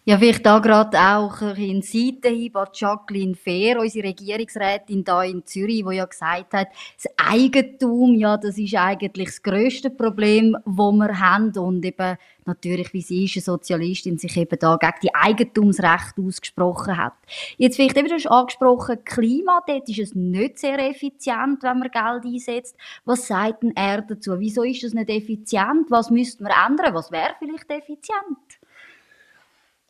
Ja, 0.06 0.18
vielleicht 0.18 0.44
da 0.44 0.58
gerade 0.58 0.98
auch 0.98 1.40
ein 1.40 1.80
Seitenhieb 1.80 2.54
an 2.56 2.68
Jacqueline 2.74 3.34
Fehr, 3.34 3.80
unsere 3.80 4.08
Regierungsrätin 4.08 5.02
da 5.02 5.22
in 5.22 5.46
Zürich, 5.46 5.82
die 5.82 5.96
ja 5.96 6.04
gesagt 6.04 6.52
hat, 6.52 6.68
das 7.02 7.10
Eigentum, 7.16 8.14
ja, 8.14 8.36
das 8.36 8.58
ist 8.58 8.74
eigentlich 8.74 9.28
das 9.28 9.42
grösste 9.42 9.88
Problem, 9.88 10.58
das 10.66 10.76
wir 10.76 11.20
haben. 11.20 11.56
Und 11.56 11.82
eben 11.86 12.18
natürlich, 12.44 12.92
wie 12.92 13.00
sie 13.00 13.24
ist, 13.24 13.36
eine 13.36 13.44
Sozialistin, 13.44 14.18
sich 14.18 14.36
eben 14.36 14.58
da 14.58 14.76
gegen 14.76 14.92
die 15.04 15.14
Eigentumsrechte 15.14 16.20
ausgesprochen 16.20 16.98
hat. 16.98 17.14
Jetzt 17.56 17.76
vielleicht 17.76 17.96
eben, 17.96 18.08
du 18.08 18.14
hast 18.14 18.26
angesprochen, 18.26 19.02
Klima, 19.06 19.62
dort 19.66 19.88
ist 19.88 20.00
es 20.00 20.14
nicht 20.14 20.58
sehr 20.58 20.78
effizient, 20.80 21.62
wenn 21.62 21.78
man 21.78 21.90
Geld 21.90 22.26
einsetzt. 22.26 22.76
Was 23.06 23.26
sagt 23.26 23.62
denn 23.62 23.74
er 23.74 24.02
dazu? 24.02 24.38
Wieso 24.38 24.64
ist 24.64 24.84
es 24.84 24.92
nicht 24.92 25.08
effizient? 25.08 25.90
Was 25.90 26.10
müssten 26.10 26.44
wir 26.44 26.52
ändern? 26.68 26.92
Was 26.92 27.10
wäre 27.10 27.36
vielleicht 27.38 27.70
effizient? 27.70 28.60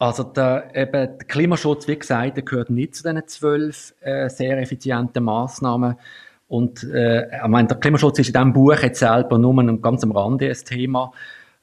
Also 0.04 0.22
der, 0.22 0.70
eben, 0.74 0.92
der 0.92 1.26
Klimaschutz, 1.26 1.88
wie 1.88 1.98
gesagt, 1.98 2.36
der 2.36 2.44
gehört 2.44 2.68
nicht 2.68 2.94
zu 2.94 3.04
diesen 3.04 3.26
zwölf 3.26 3.94
äh, 4.02 4.28
sehr 4.28 4.58
effizienten 4.58 5.24
Massnahmen. 5.24 5.96
Und 6.46 6.84
äh, 6.84 7.24
ich 7.34 7.48
meine, 7.48 7.68
der 7.68 7.78
Klimaschutz 7.78 8.18
ist 8.18 8.26
in 8.26 8.34
diesem 8.34 8.52
Buch 8.52 8.76
jetzt 8.82 8.98
selber 8.98 9.38
nur 9.38 9.58
ein 9.58 9.80
ganz 9.80 10.04
am 10.04 10.12
Rande 10.12 10.50
ein 10.50 10.64
Thema 10.66 11.10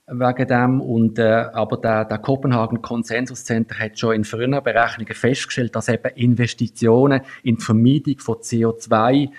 wegen 0.07 0.47
dem. 0.47 0.81
Und, 0.81 1.19
äh, 1.19 1.49
aber 1.53 1.77
der, 1.77 2.05
der 2.05 2.17
Kopenhagen 2.17 2.81
Konsensuscenter 2.81 3.77
hat 3.77 3.99
schon 3.99 4.15
in 4.15 4.23
früheren 4.23 4.63
Berechnungen 4.63 5.13
festgestellt, 5.13 5.75
dass 5.75 5.87
eben 5.87 6.11
Investitionen 6.15 7.21
in 7.43 7.57
die 7.57 7.61
Vermeidung 7.61 8.17
von 8.17 8.37
CO2 8.37 9.29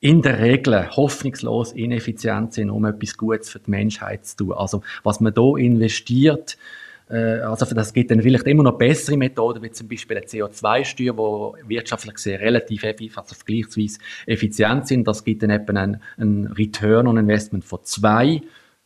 in 0.00 0.20
der 0.20 0.38
Regel 0.38 0.86
hoffnungslos 0.90 1.72
ineffizient 1.72 2.52
sind, 2.52 2.68
um 2.68 2.84
etwas 2.84 3.16
Gutes 3.16 3.48
für 3.48 3.60
die 3.60 3.70
Menschheit 3.70 4.26
zu 4.26 4.36
tun. 4.36 4.52
Also 4.52 4.82
was 5.02 5.20
man 5.20 5.32
da 5.32 5.56
investiert, 5.56 6.58
also 7.16 7.66
für 7.66 7.74
das 7.74 7.92
gibt 7.92 8.10
dann 8.10 8.22
vielleicht 8.22 8.46
immer 8.46 8.62
noch 8.62 8.78
bessere 8.78 9.16
Methoden, 9.16 9.62
wie 9.62 9.70
zum 9.70 9.88
Beispiel 9.88 10.18
eine 10.18 10.26
CO2-Steuer, 10.26 11.12
die 11.12 11.68
wirtschaftlich 11.68 12.18
sehr 12.18 12.40
relativ 12.40 12.84
also 12.84 13.34
vergleichsweise 13.34 13.98
effizient 14.26 14.86
sind. 14.86 15.08
Das 15.08 15.24
gibt 15.24 15.42
dann 15.42 15.50
eben 15.50 15.76
einen, 15.76 16.02
einen 16.16 16.46
Return 16.48 17.06
on 17.06 17.16
Investment 17.16 17.64
von 17.64 17.80
zwei, 17.82 18.42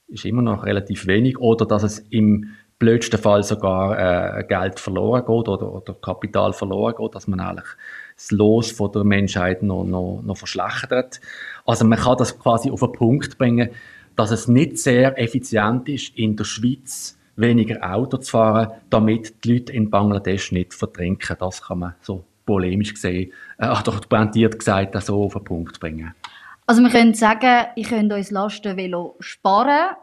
ist 0.09 0.25
immer 0.25 0.43
noch 0.43 0.65
relativ 0.65 1.07
wenig, 1.07 1.39
oder 1.39 1.67
dass 1.67 1.83
es 1.83 1.99
im 2.11 2.55
blödsten 2.79 3.19
Fall 3.19 3.43
sogar 3.43 4.39
äh, 4.39 4.45
Geld 4.45 4.81
verloren 4.81 5.21
geht 5.21 5.49
oder, 5.49 5.73
oder 5.73 5.95
Kapital 5.95 6.53
verloren 6.53 6.95
geht, 6.97 7.15
dass 7.15 7.27
man 7.27 7.41
eigentlich 7.41 7.69
das 8.17 8.31
Los 8.31 8.71
von 8.71 8.93
der 8.93 9.05
Menschheit 9.05 9.63
noch, 9.63 9.85
noch, 9.85 10.23
noch 10.23 10.37
verschlechtert. 10.37 11.21
Also 11.65 11.85
man 11.85 11.99
kann 11.99 12.17
das 12.19 12.39
quasi 12.39 12.71
auf 12.71 12.83
einen 12.83 12.93
Punkt 12.93 13.39
bringen, 13.39 13.71
dass 14.17 14.31
es 14.31 14.49
nicht 14.49 14.79
sehr 14.79 15.19
effizient 15.19 15.89
ist, 15.89 16.17
in 16.17 16.37
der 16.37 16.45
Schweiz 16.45 17.19
weniger 17.37 17.95
Auto 17.95 18.19
zu 18.19 18.31
fahren, 18.31 18.73
damit 18.91 19.45
die 19.45 19.55
Leute 19.55 19.73
in 19.73 19.91
Bangladesch 19.91 20.53
nicht 20.53 20.75
vertrinken. 20.75 21.37
Das 21.39 21.63
kann 21.63 21.79
man 21.81 21.95
so 22.01 22.25
polemisch 22.47 22.95
gesehen, 22.95 23.33
äh, 23.59 23.69
oder 23.69 24.01
pointiert 24.09 24.59
gesagt, 24.59 25.01
so 25.03 25.25
auf 25.25 25.33
den 25.35 25.45
Punkt 25.45 25.81
bringen. 25.81 26.15
Also 26.67 26.83
wir 26.83 26.91
können 26.91 27.15
sagen, 27.15 27.67
ihr 27.77 27.85
könnt 27.85 28.13
euch 28.13 28.31
Lastenvelo 28.31 29.17
sparen. 29.21 29.97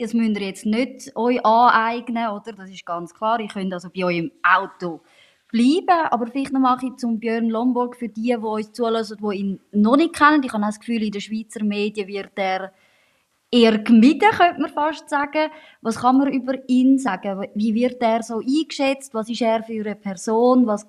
Das 0.00 0.14
müsst 0.14 0.40
ihr 0.40 0.46
jetzt 0.46 0.66
nicht 0.66 1.16
euch 1.16 1.44
aneignen, 1.44 2.28
oder? 2.28 2.52
Das 2.52 2.70
ist 2.70 2.86
ganz 2.86 3.14
klar. 3.14 3.40
Ihr 3.40 3.48
könnt 3.48 3.72
also 3.72 3.88
bei 3.94 4.04
eurem 4.04 4.30
Auto 4.42 5.00
bleiben. 5.50 6.06
Aber 6.10 6.26
vielleicht 6.26 6.52
noch 6.52 6.60
mal 6.60 6.78
zum 6.96 7.18
Björn 7.18 7.48
Lomborg, 7.48 7.96
für 7.96 8.08
die, 8.08 8.22
die 8.22 8.36
uns 8.36 8.72
zulassen, 8.72 9.18
die 9.20 9.36
ihn 9.36 9.60
noch 9.72 9.96
nicht 9.96 10.14
kennen. 10.14 10.42
Ich 10.42 10.52
habe 10.52 10.62
das 10.64 10.78
Gefühl, 10.78 11.02
in 11.02 11.12
den 11.12 11.20
Schweizer 11.20 11.64
Medien 11.64 12.06
wird 12.06 12.32
er 12.36 12.72
eher 13.50 13.78
gemieden, 13.78 14.30
könnte 14.30 14.60
man 14.60 14.70
fast 14.70 15.08
sagen. 15.08 15.50
Was 15.80 16.00
kann 16.00 16.18
man 16.18 16.32
über 16.32 16.54
ihn 16.68 16.98
sagen? 16.98 17.46
Wie 17.54 17.74
wird 17.74 18.02
er 18.02 18.22
so 18.22 18.40
eingeschätzt? 18.40 19.14
Was 19.14 19.28
ist 19.28 19.42
er 19.42 19.62
für 19.62 19.80
eine 19.80 19.96
Person? 19.96 20.66
Was 20.66 20.86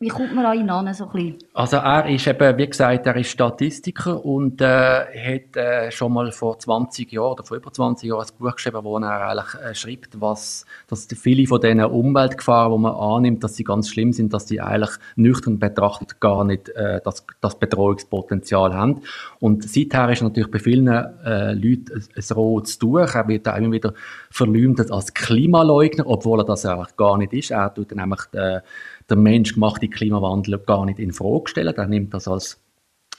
wie 0.00 0.08
kommt 0.08 0.34
man 0.34 0.44
an 0.44 0.58
ihn 0.58 0.70
an, 0.70 0.92
so 0.92 1.08
ein 1.14 1.38
Also 1.54 1.76
er 1.76 2.08
ist 2.08 2.26
eben, 2.26 2.58
wie 2.58 2.66
gesagt, 2.66 3.06
er 3.06 3.14
ist 3.16 3.30
Statistiker 3.30 4.24
und 4.24 4.60
äh, 4.60 4.66
hat 4.66 5.56
äh, 5.56 5.92
schon 5.92 6.12
mal 6.12 6.32
vor 6.32 6.58
20 6.58 7.12
Jahren 7.12 7.32
oder 7.32 7.44
vor 7.44 7.56
über 7.56 7.72
20 7.72 8.08
Jahren 8.08 8.26
ein 8.26 8.36
Buch 8.36 8.56
geschrieben, 8.56 8.82
wo 8.82 8.98
er 8.98 9.28
eigentlich 9.28 9.54
äh, 9.54 9.72
schreibt, 9.74 10.20
was, 10.20 10.66
dass 10.88 11.06
viele 11.14 11.46
von 11.46 11.60
diesen 11.60 11.84
Umweltgefahren, 11.84 12.72
wo 12.72 12.78
man 12.78 12.92
annimmt, 12.92 13.44
dass 13.44 13.54
sie 13.54 13.62
ganz 13.62 13.88
schlimm 13.88 14.12
sind, 14.12 14.34
dass 14.34 14.48
sie 14.48 14.60
eigentlich 14.60 14.90
nüchtern 15.14 15.60
betrachtet 15.60 16.20
gar 16.20 16.44
nicht 16.44 16.70
äh, 16.70 17.00
das, 17.04 17.24
das 17.40 17.56
Bedrohungspotenzial 17.56 18.74
haben. 18.74 19.02
Und 19.38 19.62
seither 19.62 20.10
ist 20.10 20.22
natürlich 20.22 20.50
bei 20.50 20.58
vielen 20.58 20.88
äh, 20.88 21.52
Leuten 21.52 22.04
ein 22.16 22.36
rotes 22.36 22.80
Tuch. 22.80 23.14
Er 23.14 23.28
wird 23.28 23.46
auch 23.46 23.56
immer 23.56 23.70
wieder 23.70 23.94
verleumdet 24.28 24.90
als 24.90 25.14
Klimaleugner, 25.14 26.04
obwohl 26.08 26.40
er 26.40 26.44
das 26.44 26.66
eigentlich 26.66 26.96
gar 26.96 27.16
nicht 27.16 27.32
ist. 27.32 27.52
Er 27.52 27.72
tut 27.72 27.94
nämlich 27.94 28.20
äh, 28.32 28.60
der 29.08 29.16
menschgemachte 29.16 29.88
Klimawandel 29.88 30.58
gar 30.58 30.84
nicht 30.84 30.98
in 30.98 31.12
Frage 31.12 31.48
stellen. 31.48 31.74
Er 31.74 31.86
nimmt 31.86 32.14
das 32.14 32.28
als 32.28 32.60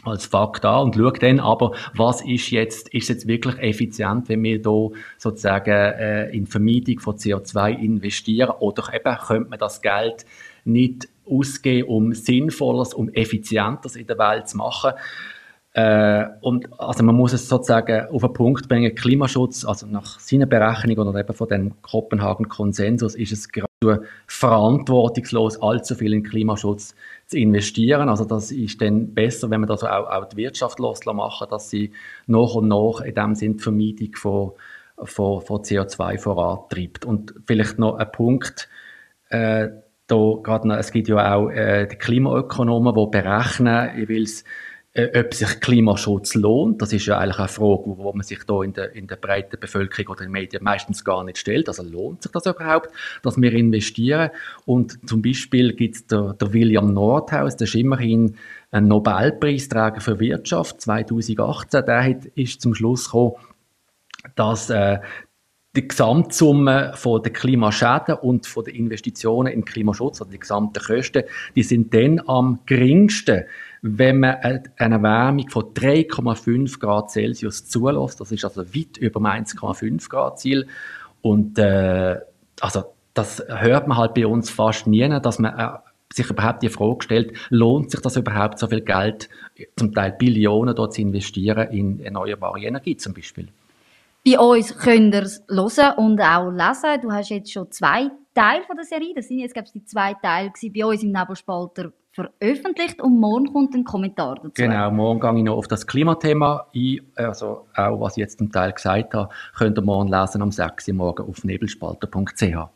als 0.04 0.26
Fakt 0.26 0.66
an 0.66 0.84
und 0.84 0.96
schaut 0.96 1.24
dann 1.24 1.40
aber, 1.40 1.72
was 1.96 2.22
ist 2.22 2.52
jetzt, 2.52 2.94
ist 2.94 3.10
jetzt 3.10 3.28
wirklich 3.28 3.58
effizient, 3.58 4.30
wenn 4.30 4.44
wir 4.44 4.62
da 4.62 4.90
sozusagen 5.18 5.72
äh, 5.72 6.30
in 6.30 6.46
Vermeidung 6.46 7.00
von 7.00 7.16
CO2 7.16 7.80
investieren 7.80 8.52
oder 8.60 8.94
eben 8.94 9.18
könnte 9.18 9.50
man 9.50 9.60
das 9.60 9.82
Geld 9.82 10.26
nicht 10.64 11.08
ausgeben, 11.28 11.88
um 11.88 12.14
Sinnvolles, 12.14 12.94
um 12.94 13.10
Effizientes 13.10 13.96
in 13.96 14.08
der 14.08 14.18
Welt 14.20 14.48
zu 14.48 14.58
machen. 14.58 14.92
Äh, 15.74 16.26
und 16.42 16.68
also 16.80 17.04
man 17.04 17.16
muss 17.16 17.34
es 17.34 17.50
sozusagen 17.50 18.08
auf 18.08 18.22
den 18.22 18.34
Punkt 18.34 18.70
bringen, 18.70 18.96
Klimaschutz, 18.96 19.66
also 19.66 19.88
nach 19.88 20.20
seiner 20.20 20.46
Berechnung 20.46 20.98
oder 21.00 21.20
eben 21.20 21.34
von 21.34 21.48
dem 21.48 21.82
Kopenhagen-Konsensus 21.82 23.16
ist 23.16 23.34
es 23.34 23.50
gerade 23.50 23.68
verantwortungslos, 24.28 25.62
allzu 25.62 25.96
viel 25.96 26.14
in 26.14 26.24
Klimaschutz 26.24 26.96
zu 27.28 27.38
investieren. 27.38 28.10
Also 28.10 28.26
das 28.26 28.52
ist 28.52 28.82
dann 28.82 29.14
besser, 29.14 29.50
wenn 29.50 29.62
man 29.62 29.70
das 29.70 29.84
auch, 29.84 30.08
auch 30.08 30.26
die 30.26 30.38
Wirtschaft 30.38 30.80
machen 30.80 31.48
dass 31.50 31.70
sie 31.70 31.92
nach 32.28 32.56
und 32.56 32.68
nach 32.68 33.02
in 33.02 33.16
dem 33.16 33.36
Sinn 33.36 33.58
die 33.58 33.64
Vermeidung 33.64 34.16
von, 34.16 34.52
von, 35.04 35.42
von 35.42 35.62
CO2 35.62 36.18
vorantreibt. 36.18 37.06
Und 37.06 37.34
vielleicht 37.46 37.80
noch 37.80 37.96
ein 37.96 38.12
Punkt, 38.12 38.70
äh, 39.30 39.70
da 40.08 40.34
gerade 40.44 40.68
noch, 40.68 40.78
es 40.78 40.92
gibt 40.92 41.08
ja 41.08 41.36
auch 41.36 41.50
äh, 41.50 41.88
die 41.88 41.96
Klimaökonomen, 41.96 42.94
die 42.94 43.08
berechnen, 43.10 44.00
ich 44.00 44.08
will 44.08 44.24
es 44.24 44.44
äh, 44.96 45.20
ob 45.20 45.34
sich 45.34 45.60
Klimaschutz 45.60 46.36
lohnt. 46.36 46.82
Das 46.82 46.94
ist 46.94 47.06
ja 47.06 47.18
eigentlich 47.18 47.38
eine 47.38 47.50
Frage, 47.50 47.98
wo 47.98 48.14
man 48.14 48.24
sich 48.24 48.40
da 48.46 48.64
in 48.64 48.72
der, 48.72 48.96
in 48.96 49.08
der 49.08 49.18
breiten 49.18 49.60
Bevölkerung 49.60 50.14
oder 50.14 50.22
in 50.22 50.28
den 50.28 50.32
Medien 50.32 50.64
meistens 50.64 51.04
gar 51.04 51.24
nicht 51.26 51.38
stellt. 51.38 51.68
Also 51.68 51.84
lohnt 51.84 52.24
sich 52.24 52.32
das 52.32 52.46
überhaupt, 52.46 52.90
dass 53.22 53.36
wir 53.36 53.52
investieren? 53.52 54.30
Und 54.66 54.98
zum 55.08 55.22
Beispiel 55.22 55.74
gibt 55.74 55.96
es 55.96 56.08
der, 56.08 56.34
der 56.34 56.54
William 56.54 56.94
Nordhaus, 56.94 57.58
der 57.58 57.68
ist 57.68 57.76
immerhin 57.76 58.38
ein 58.72 58.88
Nobelpreisträger 58.88 60.00
für 60.00 60.18
Wirtschaft 60.22 60.80
2018. 60.80 61.86
Der 61.86 62.02
hat, 62.02 62.26
ist 62.36 62.62
zum 62.62 62.74
Schluss 62.74 63.06
gekommen, 63.06 63.34
dass 64.36 64.70
äh, 64.70 65.00
die 65.76 65.88
Gesamtsumme 65.90 66.94
von 66.96 67.22
der 67.22 67.34
Klimaschäden 67.34 68.16
und 68.16 68.48
von 68.48 68.64
den 68.64 68.76
Investitionen 68.76 69.52
in 69.52 69.66
Klimaschutz, 69.66 70.22
also 70.22 70.32
die 70.32 70.40
gesamten 70.40 70.82
Kosten, 70.82 71.24
die 71.56 71.64
sind 71.64 71.94
dann 71.94 72.22
am 72.28 72.60
geringsten, 72.66 73.44
wenn 73.82 74.20
man 74.20 74.36
eine 74.36 74.96
Erwärmung 74.96 75.50
von 75.50 75.74
3,5 75.74 76.80
Grad 76.80 77.12
Celsius 77.12 77.68
zulässt. 77.68 78.20
Das 78.20 78.32
ist 78.32 78.44
also 78.44 78.66
weit 78.74 78.98
über 78.98 79.20
dem 79.20 79.26
1,5 79.28 80.10
Grad 80.10 80.40
Ziel. 80.40 80.68
Und 81.22 81.58
äh, 81.58 82.20
also 82.60 82.84
das 83.14 83.44
hört 83.48 83.88
man 83.88 83.98
halt 83.98 84.14
bei 84.14 84.28
uns 84.28 84.50
fast 84.50 84.88
nie, 84.88 85.08
dass 85.22 85.40
man 85.40 85.58
äh, 85.58 85.70
sich 86.14 86.30
überhaupt 86.30 86.64
die 86.64 86.70
Frage 86.70 87.04
stellt, 87.04 87.38
lohnt 87.50 87.92
sich 87.92 88.02
das 88.02 88.16
überhaupt 88.16 88.60
so 88.60 88.68
viel 88.68 88.82
Geld, 88.82 89.30
zum 89.76 89.94
Teil 89.94 90.12
Billionen 90.12 90.76
dort 90.76 90.94
zu 90.94 91.02
investieren 91.02 91.72
in 91.72 92.00
erneuerbare 92.00 92.62
Energie 92.62 92.96
zum 92.98 93.14
Beispiel? 93.14 93.48
Bei 94.26 94.40
uns 94.40 94.76
könnt 94.78 95.14
ihr 95.14 95.24
es 95.24 95.44
hören 95.50 95.98
und 95.98 96.20
auch 96.20 96.50
lesen. 96.50 97.02
Du 97.02 97.12
hast 97.12 97.30
jetzt 97.30 97.52
schon 97.52 97.72
zwei 97.72 98.10
Teile 98.34 98.64
von 98.66 98.76
der 98.76 98.86
Serie, 98.86 99.14
das 99.16 99.28
sind 99.28 99.40
jetzt 99.40 99.54
glaube 99.54 99.68
ich 99.68 99.74
die 99.74 99.86
zwei 99.86 100.14
Teile 100.16 100.52
bei 100.74 100.86
uns 100.86 101.04
im 101.04 101.12
Nebelspalter 101.12 101.92
veröffentlicht 102.16 103.02
und 103.02 103.20
morgen 103.20 103.52
kommt 103.52 103.76
ein 103.76 103.84
Kommentar 103.84 104.36
dazu. 104.36 104.52
Genau, 104.54 104.90
morgen 104.90 105.20
gehe 105.20 105.38
ich 105.38 105.44
noch 105.44 105.58
auf 105.58 105.68
das 105.68 105.86
Klimathema 105.86 106.68
ein. 106.74 107.02
Also 107.16 107.68
auch, 107.76 108.00
was 108.00 108.14
ich 108.14 108.22
jetzt 108.22 108.40
zum 108.40 108.52
Teil 108.52 108.72
gesagt 108.72 109.14
habe, 109.14 109.30
könnt 109.58 109.78
ihr 109.78 109.82
morgen 109.82 110.10
lesen 110.10 110.42
am 110.42 110.52
6. 110.52 110.88
Uhr 110.88 110.94
morgen 110.94 111.28
auf 111.28 111.44
nebelspalter.ch. 111.44 112.70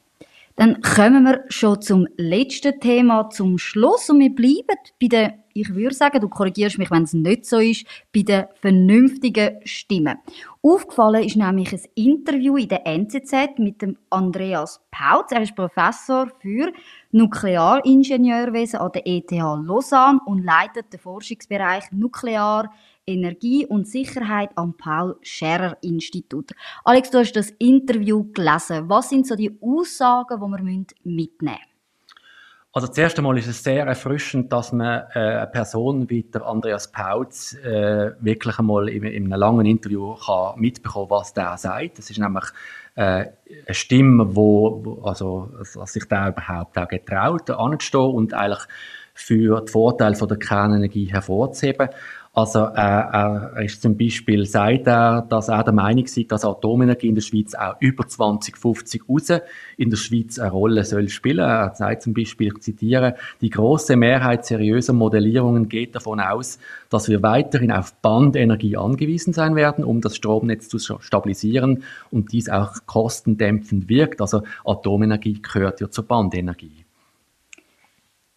Dann 0.58 0.81
kommen 0.81 1.24
wir 1.24 1.46
schon 1.48 1.81
zum 1.81 2.05
letzten 2.17 2.81
Thema 2.81 3.29
zum 3.29 3.58
Schluss 3.58 4.10
und 4.10 4.19
wir 4.19 4.36
bleiben 4.36 4.77
bei 5.01 5.08
den, 5.08 5.31
ich 5.60 5.75
würde 5.75 5.96
sagen, 5.96 6.22
du 6.22 6.30
korrigierst 6.30 6.78
mich, 6.78 6.89
wenn 6.92 7.04
es 7.04 7.13
nicht 7.13 7.46
so 7.46 7.60
ist, 7.60 7.86
bei 8.13 8.22
den 8.22 8.46
vernünftigen 8.62 9.60
Stimmen. 9.66 10.18
Aufgefallen 10.62 11.24
ist 11.24 11.36
nämlich 11.36 11.74
ein 11.74 11.82
Interview 11.96 12.58
in 12.58 12.68
der 12.70 12.86
NZZ 12.86 13.58
mit 13.58 13.82
dem 13.82 13.98
Andreas 14.10 14.82
Pautz. 14.92 15.32
Er 15.32 15.42
ist 15.42 15.56
Professor 15.56 16.28
für 16.42 16.72
Nuklearingenieurwesen 17.12 18.80
an 18.80 18.92
der 18.94 19.08
ETH 19.08 19.32
Lausanne 19.32 20.20
und 20.25 20.44
leitet 20.44 20.92
den 20.92 21.00
Forschungsbereich 21.00 21.92
Nuklear 21.92 22.72
Energie 23.10 23.66
und 23.66 23.88
Sicherheit 23.88 24.51
am 24.56 24.75
Paul 24.75 25.18
Scherrer 25.22 25.78
Institut. 25.82 26.51
Alex, 26.84 27.10
du 27.10 27.18
hast 27.18 27.34
das 27.34 27.50
Interview 27.58 28.32
gelesen. 28.34 28.88
Was 28.88 29.10
sind 29.10 29.25
so 29.25 29.36
die 29.36 29.58
Aussagen, 29.62 30.39
die 30.39 30.63
wir 30.63 30.86
mitnehmen 31.04 31.28
müssen? 31.44 31.68
Also 32.71 32.88
zuerst 32.88 33.17
einmal 33.17 33.35
ist 33.39 33.47
es 33.47 33.63
sehr 33.63 33.88
erfrischend, 33.88 34.53
dass 34.53 34.71
man 34.71 35.03
äh, 35.15 35.19
eine 35.19 35.47
Person 35.47 36.07
wie 36.07 36.21
der 36.21 36.45
Andreas 36.45 36.91
Pautz 36.91 37.55
äh, 37.55 38.11
wirklich 38.19 38.59
einmal 38.59 38.89
in, 38.89 39.03
in, 39.03 39.25
einem 39.25 39.39
langen 39.39 39.65
Interview 39.65 40.13
kann 40.13 40.59
mitbekommen, 40.59 41.09
was 41.09 41.33
der 41.33 41.57
sagt. 41.57 41.97
Das 41.97 42.11
ist 42.11 42.19
nämlich 42.19 42.45
äh, 42.93 43.01
eine 43.01 43.73
Stimme, 43.73 44.35
wo, 44.35 44.81
wo 44.85 45.01
also 45.01 45.49
dass 45.73 45.93
sich 45.93 46.05
der 46.05 46.27
überhaupt 46.27 46.77
auch 46.77 46.88
getraut, 46.88 47.49
anzustehen 47.49 48.13
und 48.13 48.35
eigentlich 48.35 48.67
für 49.15 49.61
die 49.61 49.71
Vorteile 49.71 50.15
von 50.15 50.27
der 50.27 50.38
Kernenergie 50.38 51.11
hervorzuheben. 51.11 51.89
Also 52.31 52.59
äh, 52.59 52.71
er 52.75 53.63
ist 53.63 53.81
zum 53.81 53.98
Beispiel, 53.98 54.45
sagt 54.45 54.86
er, 54.88 55.24
dass 55.24 55.50
er 55.50 55.63
der 55.63 55.74
Meinung 55.74 56.05
ist, 56.05 56.31
dass 56.31 56.45
Atomenergie 56.45 57.07
in 57.07 57.15
der 57.15 57.24
Schweiz 57.24 57.55
auch 57.55 57.75
über 57.79 58.07
2050 58.07 59.09
raus 59.09 59.41
in 59.77 59.89
der 59.89 59.98
Schweiz 59.98 60.38
eine 60.38 60.51
Rolle 60.51 60.86
soll 60.86 61.09
spielen. 61.09 61.39
Er 61.39 61.74
sagt 61.74 62.03
zum 62.03 62.13
Beispiel, 62.13 62.53
ich 62.53 62.62
zitiere, 62.62 63.15
die 63.41 63.50
große 63.50 63.95
Mehrheit 63.95 64.45
seriöser 64.45 64.93
Modellierungen 64.93 65.69
geht 65.69 65.95
davon 65.95 66.19
aus, 66.19 66.59
dass 66.89 67.09
wir 67.09 67.24
weiterhin 67.24 67.71
auf 67.71 67.93
Bandenergie 67.95 68.77
angewiesen 68.77 69.33
sein 69.33 69.55
werden, 69.55 69.83
um 69.83 70.00
das 70.00 70.15
Stromnetz 70.15 70.69
zu 70.69 70.77
stabilisieren 70.77 71.83
und 72.12 72.31
dies 72.31 72.48
auch 72.48 72.74
kostendämpfend 72.86 73.89
wirkt. 73.89 74.21
Also 74.21 74.43
Atomenergie 74.63 75.41
gehört 75.41 75.81
ja 75.81 75.89
zur 75.89 76.05
Bandenergie. 76.05 76.86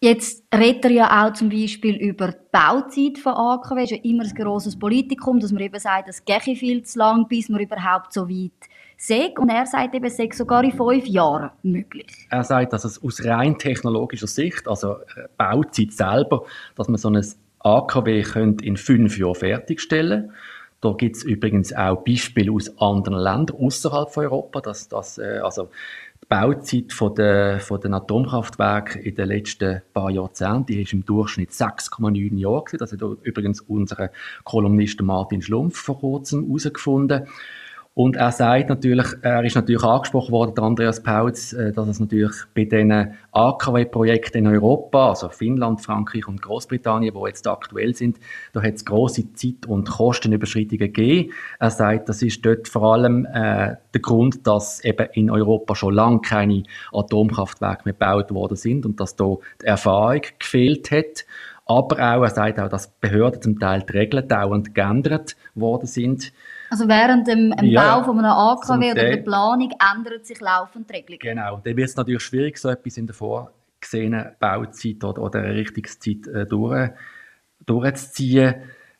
Jetzt 0.03 0.43
redet 0.53 0.83
er 0.83 0.91
ja 0.91 1.25
auch 1.25 1.31
zum 1.31 1.47
Beispiel 1.47 1.95
über 1.95 2.27
die 2.27 2.37
Bauzeit 2.51 3.17
von 3.19 3.31
AKW. 3.35 3.83
Das 3.83 3.91
ist 3.91 3.91
ja 3.91 4.11
immer 4.11 4.23
ein 4.25 4.35
grosses 4.35 4.77
Politikum, 4.77 5.39
dass 5.39 5.53
man 5.53 5.63
eben 5.63 5.79
sagt, 5.79 6.09
es 6.09 6.25
gehe 6.25 6.57
viel 6.57 6.83
zu 6.83 6.99
lang, 6.99 7.25
bis 7.29 7.47
man 7.47 7.61
überhaupt 7.61 8.11
so 8.11 8.27
weit 8.27 8.51
sagt. 8.97 9.39
Und 9.39 9.47
er 9.47 9.65
sagt 9.65 9.95
eben, 9.95 10.03
es 10.03 10.17
sei 10.17 10.27
sogar 10.33 10.61
in 10.65 10.73
fünf 10.73 11.07
Jahren 11.07 11.51
möglich. 11.61 12.27
Er 12.29 12.43
sagt, 12.43 12.73
dass 12.73 12.83
es 12.83 13.01
aus 13.01 13.23
rein 13.23 13.57
technologischer 13.57 14.27
Sicht, 14.27 14.67
also 14.67 14.95
äh, 15.15 15.29
Bauzeit 15.37 15.93
selber, 15.93 16.43
dass 16.75 16.89
man 16.89 16.97
so 16.97 17.09
ein 17.09 17.25
AKW 17.59 18.23
könnte 18.23 18.65
in 18.65 18.75
fünf 18.75 19.17
Jahren 19.17 19.35
fertigstellen 19.35 20.23
könnte. 20.23 20.35
Da 20.81 20.91
gibt 20.91 21.15
es 21.15 21.23
übrigens 21.23 21.71
auch 21.71 22.03
Beispiele 22.03 22.51
aus 22.51 22.77
anderen 22.77 23.17
Ländern 23.17 23.55
außerhalb 23.57 24.09
von 24.09 24.25
Europa, 24.25 24.59
dass 24.59 24.89
das, 24.89 25.17
äh, 25.17 25.39
also 25.41 25.69
Bauzeit 26.29 26.93
von 26.93 27.15
der, 27.15 27.59
von 27.59 27.79
den 27.79 27.93
Atomkraftwerken 27.93 29.01
in 29.01 29.15
den 29.15 29.27
letzten 29.27 29.81
paar 29.93 30.09
Jahrzehnten, 30.09 30.65
die 30.67 30.81
ist 30.81 30.93
im 30.93 31.05
Durchschnitt 31.05 31.51
6,9 31.51 32.37
Jahre 32.37 32.63
gewesen. 32.63 32.77
Das 32.77 32.91
hat 32.91 33.01
übrigens 33.23 33.61
unser 33.61 34.11
Kolumnist 34.43 35.01
Martin 35.01 35.41
Schlumpf 35.41 35.77
vor 35.77 35.99
kurzem 35.99 36.45
herausgefunden. 36.45 37.27
Und 37.95 38.15
er 38.15 38.31
sagt 38.31 38.69
natürlich, 38.69 39.05
er 39.21 39.43
ist 39.43 39.53
natürlich 39.53 39.83
angesprochen 39.83 40.31
worden, 40.31 40.55
der 40.55 40.63
Andreas 40.63 41.03
Pautz, 41.03 41.53
äh, 41.53 41.71
dass 41.71 41.87
es 41.87 41.99
natürlich 41.99 42.33
bei 42.55 42.65
diesen 42.65 43.13
AKW-Projekten 43.31 44.39
in 44.39 44.47
Europa, 44.47 45.09
also 45.09 45.29
Finnland, 45.29 45.79
Frankreich 45.79 46.27
und 46.27 46.41
Großbritannien, 46.41 47.13
wo 47.13 47.27
jetzt 47.27 47.47
aktuell 47.47 47.93
sind, 47.93 48.17
da 48.51 48.63
hat 48.63 48.73
es 48.73 48.85
große 48.85 49.33
Zeit- 49.33 49.67
und 49.67 49.87
Kostenüberschreitungen 49.91 50.91
gegeben. 50.91 51.33
Er 51.59 51.69
sagt, 51.69 52.09
das 52.09 52.23
ist 52.23 52.43
dort 52.43 52.67
vor 52.67 52.95
allem 52.95 53.25
äh, 53.25 53.75
der 53.93 54.01
Grund, 54.01 54.47
dass 54.47 54.83
eben 54.83 55.07
in 55.13 55.29
Europa 55.29 55.75
schon 55.75 55.93
lange 55.93 56.21
keine 56.21 56.63
Atomkraftwerke 56.91 57.83
mehr 57.85 57.93
gebaut 57.93 58.33
worden 58.33 58.57
sind 58.57 58.87
und 58.87 58.99
dass 58.99 59.15
da 59.15 59.35
die 59.61 59.67
Erfahrung 59.67 60.21
gefehlt 60.39 60.89
hat. 60.89 61.25
Aber 61.65 61.95
auch, 61.97 62.23
er 62.23 62.29
sagt 62.29 62.59
auch, 62.59 62.69
dass 62.69 62.87
Behörden 62.87 63.41
zum 63.41 63.59
Teil 63.59 63.83
die 63.87 63.93
Regeln 63.93 64.27
dauernd 64.27 64.73
geändert 64.73 65.35
worden 65.53 65.85
sind. 65.85 66.33
Also 66.69 66.87
während 66.87 67.27
dem, 67.27 67.51
dem 67.51 67.65
ja, 67.65 67.97
Bau 67.97 68.03
von 68.03 68.19
einem 68.19 68.31
AKW 68.31 68.91
oder 68.91 69.03
der 69.03 69.17
Planung 69.17 69.71
ändert 69.95 70.25
sich 70.25 70.39
laufend 70.39 70.89
die 70.89 70.95
Regelung. 70.95 71.19
Genau, 71.19 71.61
dann 71.63 71.77
wird 71.77 71.89
es 71.89 71.95
natürlich 71.95 72.23
schwierig, 72.23 72.57
so 72.57 72.69
etwas 72.69 72.97
in 72.97 73.07
der 73.07 73.15
vorgesehenen 73.15 74.31
Bauzeit 74.39 75.03
oder, 75.03 75.21
oder 75.21 75.43
Errichtungszeit 75.43 76.27
äh, 76.27 76.45
durch, 76.45 76.89
durchzuziehen. 77.65 78.55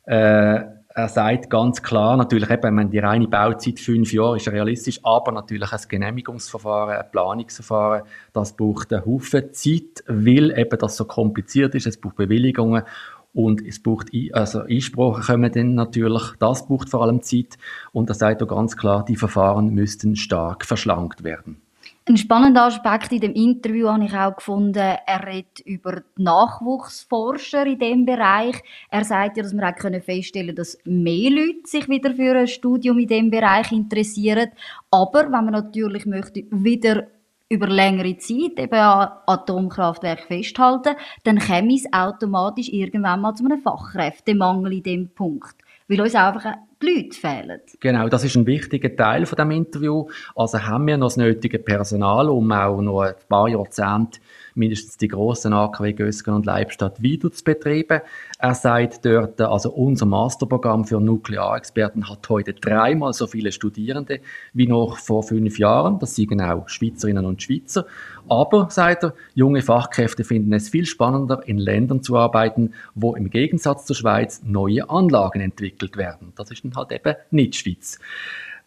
Äh, 0.05 0.61
er 0.95 1.07
sagt 1.07 1.49
ganz 1.49 1.81
klar, 1.81 2.17
natürlich 2.17 2.51
eben, 2.51 2.91
die 2.91 2.99
reine 2.99 3.27
Bauzeit 3.27 3.79
fünf 3.79 4.13
Jahre 4.13 4.37
ist 4.37 4.47
realistisch, 4.47 4.99
aber 5.01 5.31
natürlich 5.31 5.71
ein 5.71 5.81
Genehmigungsverfahren, 5.89 6.95
ein 6.95 7.11
Planungsverfahren, 7.11 8.03
das 8.31 8.55
braucht 8.55 8.93
einen 8.93 9.03
Haufen 9.03 9.51
Zeit, 9.53 10.03
weil 10.05 10.55
eben 10.55 10.77
das 10.77 10.95
so 10.95 11.05
kompliziert 11.05 11.73
ist, 11.73 11.87
es 11.87 11.99
braucht 11.99 12.17
Bewilligungen 12.17 12.83
und 13.33 13.65
es 13.65 13.81
braucht, 13.81 14.09
also 14.31 14.61
Einsprachen 14.61 15.23
kommen 15.23 15.51
dann 15.51 15.73
natürlich, 15.75 16.23
das 16.39 16.67
braucht 16.67 16.89
vor 16.89 17.01
allem 17.01 17.21
Zeit. 17.21 17.57
Und 17.91 18.09
da 18.09 18.13
sagt 18.13 18.41
er 18.41 18.47
ganz 18.47 18.77
klar, 18.77 19.03
die 19.05 19.15
Verfahren 19.15 19.73
müssten 19.73 20.15
stark 20.15 20.65
verschlankt 20.65 21.23
werden. 21.23 21.61
Ein 22.05 22.17
spannender 22.17 22.65
Aspekt 22.65 23.13
in 23.13 23.21
dem 23.21 23.33
Interview 23.33 23.87
habe 23.87 24.03
ich 24.03 24.13
auch 24.13 24.35
gefunden, 24.35 24.77
er 24.77 25.25
redet 25.25 25.61
über 25.61 26.01
die 26.17 26.23
Nachwuchsforscher 26.23 27.65
in 27.65 27.79
dem 27.79 28.05
Bereich. 28.05 28.61
Er 28.89 29.05
sagt 29.05 29.37
ja, 29.37 29.43
dass 29.43 29.53
wir 29.53 29.63
auch 29.63 30.03
feststellen 30.03 30.47
können, 30.47 30.57
dass 30.57 30.77
mehr 30.83 31.29
Leute 31.29 31.61
sich 31.65 31.87
wieder 31.87 32.13
für 32.13 32.37
ein 32.37 32.47
Studium 32.47 32.99
in 32.99 33.07
dem 33.07 33.31
Bereich 33.31 33.71
interessieren. 33.71 34.49
Aber 34.91 35.23
wenn 35.23 35.31
man 35.31 35.51
natürlich 35.51 36.05
möchte, 36.05 36.43
wieder 36.51 37.07
über 37.49 37.67
längere 37.67 38.17
Zeit 38.17 38.57
eben 38.57 38.73
an 38.73 39.11
Atomkraftwerk 39.27 40.21
festhalten, 40.21 40.95
dann 41.23 41.39
käme 41.39 41.75
es 41.75 41.85
automatisch 41.91 42.69
irgendwann 42.69 43.21
mal 43.21 43.35
zu 43.35 43.45
einem 43.45 43.61
Fachkräftemangel 43.61 44.73
in 44.73 44.83
dem 44.83 45.13
Punkt. 45.13 45.55
Weil 45.87 46.01
uns 46.01 46.15
einfach 46.15 46.55
die 46.83 46.95
Leute 46.95 47.17
fehlen. 47.17 47.61
Genau, 47.79 48.09
das 48.09 48.23
ist 48.23 48.35
ein 48.35 48.45
wichtiger 48.45 48.95
Teil 48.95 49.25
von 49.25 49.37
dem 49.37 49.51
Interview. 49.51 50.07
Also 50.35 50.59
haben 50.61 50.87
wir 50.87 50.97
noch 50.97 51.07
das 51.07 51.17
nötige 51.17 51.59
Personal, 51.59 52.29
um 52.29 52.51
auch 52.51 52.81
noch 52.81 53.01
ein 53.01 53.13
paar 53.27 53.47
Jahrzehnte 53.47 54.19
mindestens 54.55 54.97
die 54.97 55.07
grossen 55.07 55.53
AKW 55.53 55.93
Gösgen 55.93 56.33
und 56.33 56.45
Leibstadt 56.45 57.01
wieder 57.01 57.31
zu 57.31 57.43
betreiben. 57.43 58.01
Er 58.37 58.55
sagt 58.55 59.05
dort, 59.05 59.39
also 59.41 59.71
unser 59.71 60.05
Masterprogramm 60.05 60.85
für 60.85 60.99
Nuklearexperten 60.99 62.09
hat 62.09 62.27
heute 62.29 62.53
dreimal 62.53 63.13
so 63.13 63.27
viele 63.27 63.51
Studierende 63.51 64.19
wie 64.53 64.67
noch 64.67 64.97
vor 64.97 65.23
fünf 65.23 65.59
Jahren. 65.59 65.99
Das 65.99 66.15
sind 66.15 66.29
genau 66.29 66.63
Schweizerinnen 66.67 67.25
und 67.25 67.41
Schweizer. 67.41 67.85
Aber, 68.29 68.69
sagt 68.69 69.03
er, 69.03 69.13
junge 69.33 69.61
Fachkräfte 69.61 70.23
finden 70.23 70.53
es 70.53 70.69
viel 70.69 70.85
spannender, 70.85 71.41
in 71.45 71.57
Ländern 71.57 72.01
zu 72.01 72.15
arbeiten, 72.15 72.73
wo 72.95 73.15
im 73.15 73.29
Gegensatz 73.29 73.85
zur 73.85 73.95
Schweiz 73.95 74.41
neue 74.45 74.89
Anlagen 74.89 75.41
entwickelt 75.41 75.97
werden. 75.97 76.31
Das 76.35 76.49
ist 76.49 76.63
halt 76.75 76.91
eben 76.91 77.15
nicht 77.31 77.55
Schweiz. 77.55 77.99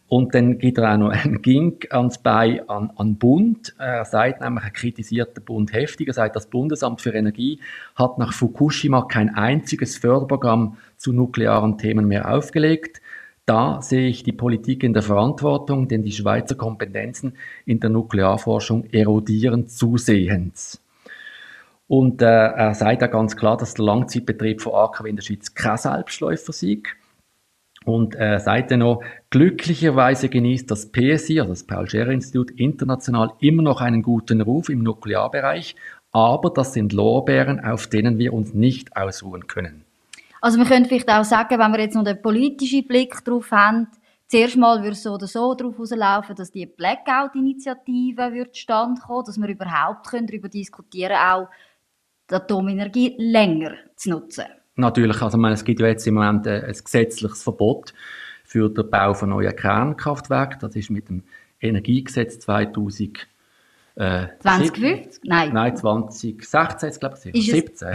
Und 0.08 0.34
dann 0.34 0.58
gibt 0.58 0.78
er 0.78 0.94
auch 0.94 0.98
noch 0.98 1.10
einen 1.10 1.42
Gink 1.42 1.88
ans 1.92 2.18
Bein 2.18 2.68
an, 2.68 2.92
an 2.96 3.16
Bund. 3.16 3.74
Er 3.78 4.04
sagt 4.04 4.40
nämlich, 4.40 4.64
er 4.64 4.70
kritisiert 4.70 5.36
den 5.36 5.44
Bund 5.44 5.72
heftig. 5.72 6.08
Er 6.08 6.14
sagt, 6.14 6.36
das 6.36 6.46
Bundesamt 6.46 7.00
für 7.00 7.12
Energie 7.12 7.60
hat 7.96 8.18
nach 8.18 8.32
Fukushima 8.32 9.02
kein 9.02 9.34
einziges 9.34 9.96
Förderprogramm 9.96 10.76
zu 10.96 11.12
nuklearen 11.12 11.76
Themen 11.78 12.06
mehr 12.06 12.32
aufgelegt. 12.32 13.00
Da 13.46 13.80
sehe 13.82 14.08
ich 14.08 14.22
die 14.22 14.32
Politik 14.32 14.82
in 14.82 14.92
der 14.92 15.02
Verantwortung, 15.02 15.88
denn 15.88 16.02
die 16.02 16.12
Schweizer 16.12 16.56
Kompetenzen 16.56 17.34
in 17.64 17.80
der 17.80 17.90
Nuklearforschung 17.90 18.86
erodieren 18.90 19.68
zusehends. 19.68 20.80
Und 21.88 22.22
äh, 22.22 22.26
er 22.26 22.74
sagt 22.74 23.04
auch 23.04 23.10
ganz 23.10 23.36
klar, 23.36 23.56
dass 23.56 23.74
der 23.74 23.84
Langzeitbetrieb 23.84 24.60
von 24.60 24.74
AKW 24.74 25.08
in 25.08 25.16
der 25.16 25.22
Schweiz 25.22 25.54
kein 25.54 25.76
Selbstläufer 25.76 26.52
sei. 26.52 26.82
Und 27.86 28.16
äh, 28.16 28.40
seid 28.40 28.72
noch, 28.72 29.00
glücklicherweise 29.30 30.28
genießt 30.28 30.68
das 30.68 30.90
PSI, 30.90 31.38
also 31.38 31.52
das 31.52 31.62
Paul-Scherrer-Institut, 31.62 32.50
international 32.50 33.32
immer 33.38 33.62
noch 33.62 33.80
einen 33.80 34.02
guten 34.02 34.40
Ruf 34.40 34.68
im 34.70 34.82
Nuklearbereich, 34.82 35.76
aber 36.10 36.50
das 36.50 36.72
sind 36.72 36.92
Lorbeeren, 36.92 37.60
auf 37.60 37.86
denen 37.86 38.18
wir 38.18 38.32
uns 38.32 38.52
nicht 38.52 38.96
ausruhen 38.96 39.46
können. 39.46 39.84
Also 40.40 40.58
wir 40.58 40.66
können 40.66 40.86
vielleicht 40.86 41.08
auch 41.08 41.22
sagen, 41.22 41.60
wenn 41.60 41.70
wir 41.70 41.78
jetzt 41.78 41.94
noch 41.94 42.02
den 42.02 42.20
politischen 42.20 42.88
Blick 42.88 43.24
drauf 43.24 43.52
haben, 43.52 43.86
zuerst 44.26 44.56
mal 44.56 44.78
würde 44.82 44.92
es 44.92 45.04
so 45.04 45.12
oder 45.12 45.28
so 45.28 45.54
darauf 45.54 45.78
rauslaufen, 45.78 46.34
dass 46.34 46.50
die 46.50 46.66
Blackout-Initiative 46.66 48.48
stand 48.50 49.00
kommen, 49.00 49.24
dass 49.26 49.38
wir 49.38 49.48
überhaupt 49.48 50.08
können 50.08 50.26
darüber 50.26 50.48
diskutieren 50.48 51.16
auch 51.16 51.48
die 52.28 52.34
Atomenergie 52.34 53.14
länger 53.16 53.74
zu 53.94 54.10
nutzen. 54.10 54.46
Natürlich, 54.76 55.22
also 55.22 55.38
meine, 55.38 55.54
es 55.54 55.64
gibt 55.64 55.80
ja 55.80 55.86
jetzt 55.86 56.06
im 56.06 56.14
Moment 56.14 56.46
ein, 56.46 56.64
ein 56.64 56.72
gesetzliches 56.72 57.42
Verbot 57.42 57.94
für 58.44 58.68
den 58.68 58.88
Bau 58.90 59.14
von 59.14 59.30
neuen 59.30 59.56
Kernkraftwerken. 59.56 60.60
Das 60.60 60.76
ist 60.76 60.90
mit 60.90 61.08
dem 61.08 61.22
Energiegesetz 61.60 62.38
2000 62.40 63.26
äh, 63.96 64.26
2050? 64.40 65.22
Nein. 65.24 65.52
Nein, 65.54 65.76
2016 65.76 66.88
ist 66.90 67.00
glaube 67.00 67.16
ich. 67.24 67.50
17. 67.50 67.88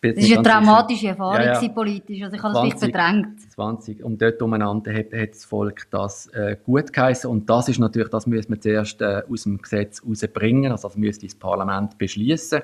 das 0.00 0.14
ist 0.14 0.32
eine 0.32 0.42
dramatische 0.42 1.08
Erfahrung 1.08 1.44
ja, 1.44 1.60
ja. 1.60 1.68
politisch, 1.68 2.22
also 2.22 2.36
ich 2.36 2.42
habe 2.42 2.54
20, 2.54 2.72
das 2.72 2.82
nicht 2.82 2.94
verdrängt. 2.94 3.52
20, 3.52 4.02
und 4.02 4.22
dort 4.22 4.40
umeinander 4.40 4.94
hat, 4.94 5.12
hat 5.12 5.30
das 5.30 5.44
Volk 5.44 5.88
das 5.90 6.28
äh, 6.28 6.56
gut 6.64 6.90
geheißen 6.90 7.28
und 7.28 7.50
das 7.50 7.68
ist 7.68 7.78
natürlich, 7.78 8.08
das 8.08 8.26
müssen 8.26 8.50
wir 8.50 8.60
zuerst 8.60 9.02
äh, 9.02 9.22
aus 9.30 9.42
dem 9.42 9.60
Gesetz 9.60 10.02
rausbringen, 10.02 10.72
also 10.72 10.88
das 10.88 10.96
müsste 10.96 11.26
das 11.26 11.34
Parlament 11.34 11.98
beschließen 11.98 12.62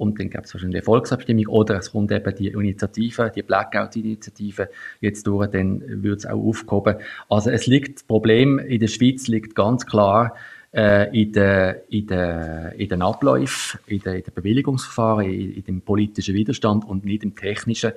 und 0.00 0.18
dann 0.18 0.30
gab 0.30 0.44
es 0.44 0.54
wahrscheinlich 0.54 0.78
eine 0.78 0.84
Volksabstimmung 0.84 1.46
oder 1.48 1.76
es 1.76 1.92
kommt 1.92 2.10
eben 2.10 2.34
die 2.34 2.48
Initiative, 2.48 3.30
die 3.34 3.42
Blackout-Initiative 3.42 4.70
jetzt 5.00 5.26
durch, 5.26 5.50
dann 5.50 6.02
wird 6.02 6.20
es 6.20 6.26
auch 6.26 6.42
aufgehoben. 6.42 6.96
Also 7.28 7.50
es 7.50 7.66
liegt, 7.66 7.96
das 7.96 8.04
Problem 8.04 8.58
in 8.58 8.80
der 8.80 8.88
Schweiz 8.88 9.28
liegt 9.28 9.54
ganz 9.54 9.84
klar 9.84 10.34
äh, 10.72 11.08
in, 11.20 11.32
den, 11.32 11.76
in, 11.90 12.06
den, 12.06 12.72
in 12.78 12.88
den 12.88 13.02
Abläufen, 13.02 13.78
in 13.86 14.00
den, 14.00 14.14
in 14.14 14.22
den 14.22 14.34
Bewilligungsverfahren, 14.34 15.26
in, 15.26 15.52
in 15.52 15.64
dem 15.64 15.82
politischen 15.82 16.34
Widerstand 16.34 16.86
und 16.86 17.04
nicht 17.04 17.22
im 17.22 17.36
technischen. 17.36 17.92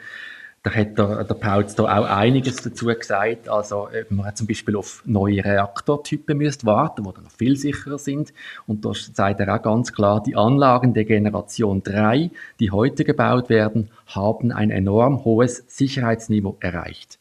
Da 0.63 0.71
hat 0.71 0.97
der, 0.97 1.26
der 1.26 1.34
Paulz 1.36 1.76
da 1.76 1.84
auch 1.84 2.06
einiges 2.06 2.56
dazu 2.56 2.86
gesagt. 2.86 3.49
Also, 3.49 3.89
äh, 3.89 4.06
man 4.10 4.34
zum 4.34 4.47
Beispiel 4.47 4.78
auf 4.78 5.04
neue 5.06 5.43
Reaktortypen 5.43 6.38
müsst 6.38 6.65
warten, 6.65 7.04
die 7.04 7.12
dann 7.13 7.26
noch 7.26 7.32
viel 7.32 7.58
sicherer 7.58 7.97
sind. 7.97 8.34
Und 8.65 8.86
da 8.86 8.93
sagt 8.93 9.41
er 9.41 9.54
auch 9.54 9.62
ganz 9.62 9.91
klar, 9.91 10.23
die 10.23 10.38
Anlagen 10.38 10.93
der 10.93 11.04
Generation 11.04 11.84
3, 11.84 12.32
die 12.62 12.71
heute 12.71 13.04
gebaut 13.04 13.49
werden, 13.49 13.89
haben 14.08 14.54
ein 14.54 14.71
enorm 14.71 15.26
hohes 15.26 15.65
Sicherheitsniveau 15.67 16.56
erreicht. 16.62 17.19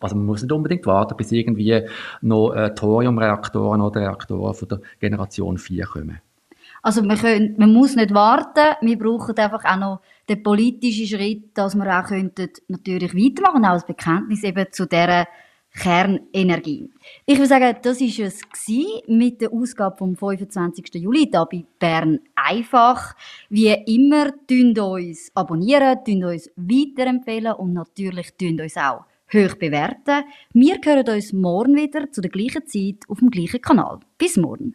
Also 0.00 0.16
man 0.16 0.26
muss 0.26 0.42
nicht 0.42 0.50
unbedingt 0.50 0.84
warten, 0.86 1.16
bis 1.16 1.30
irgendwie 1.30 1.82
noch 2.22 2.54
äh, 2.54 2.74
Thoriumreaktoren 2.74 3.82
oder 3.82 4.00
Reaktoren 4.00 4.54
von 4.54 4.68
der 4.68 4.80
Generation 4.98 5.58
4 5.58 5.86
kommen. 5.86 6.20
Also 6.82 7.02
man, 7.02 7.18
können, 7.18 7.54
man 7.58 7.72
muss 7.72 7.96
nicht 7.96 8.14
warten, 8.14 8.76
wir 8.80 8.98
brauchen 8.98 9.36
einfach 9.36 9.64
auch 9.64 9.76
noch 9.76 10.00
den 10.28 10.42
politischen 10.42 11.06
Schritt, 11.06 11.56
dass 11.56 11.74
wir 11.74 11.98
auch 11.98 12.06
könnten 12.06 12.48
natürlich 12.68 13.14
weitermachen, 13.14 13.64
auch 13.64 13.70
als 13.70 13.86
Bekenntnis 13.86 14.42
eben 14.44 14.66
zu 14.70 14.86
dieser 14.86 15.26
Kernenergie. 15.72 16.90
Ich 17.26 17.36
würde 17.36 17.48
sagen, 17.48 17.76
das 17.82 18.00
war 18.00 18.26
es 18.26 18.40
mit 19.06 19.40
der 19.40 19.52
Ausgabe 19.52 19.96
vom 19.96 20.16
25. 20.16 20.94
Juli 20.94 21.28
hier 21.30 21.46
bei 21.50 21.64
Bern 21.78 22.20
einfach. 22.34 23.14
Wie 23.48 23.68
immer, 23.68 24.32
tun 24.48 24.76
uns 24.78 25.30
abonnieren, 25.34 26.04
tun 26.04 26.24
uns 26.24 26.50
weiterempfehlen 26.56 27.52
und 27.52 27.74
natürlich 27.74 28.32
tun 28.36 28.60
uns 28.60 28.76
auch 28.76 29.04
hoch 29.32 29.54
bewerten. 29.54 30.24
Wir 30.52 30.78
hören 30.84 31.08
uns 31.08 31.32
morgen 31.32 31.76
wieder 31.76 32.10
zu 32.10 32.20
der 32.20 32.30
gleichen 32.30 32.66
Zeit 32.66 33.08
auf 33.08 33.20
dem 33.20 33.30
gleichen 33.30 33.60
Kanal. 33.60 34.00
Bis 34.18 34.36
morgen. 34.36 34.74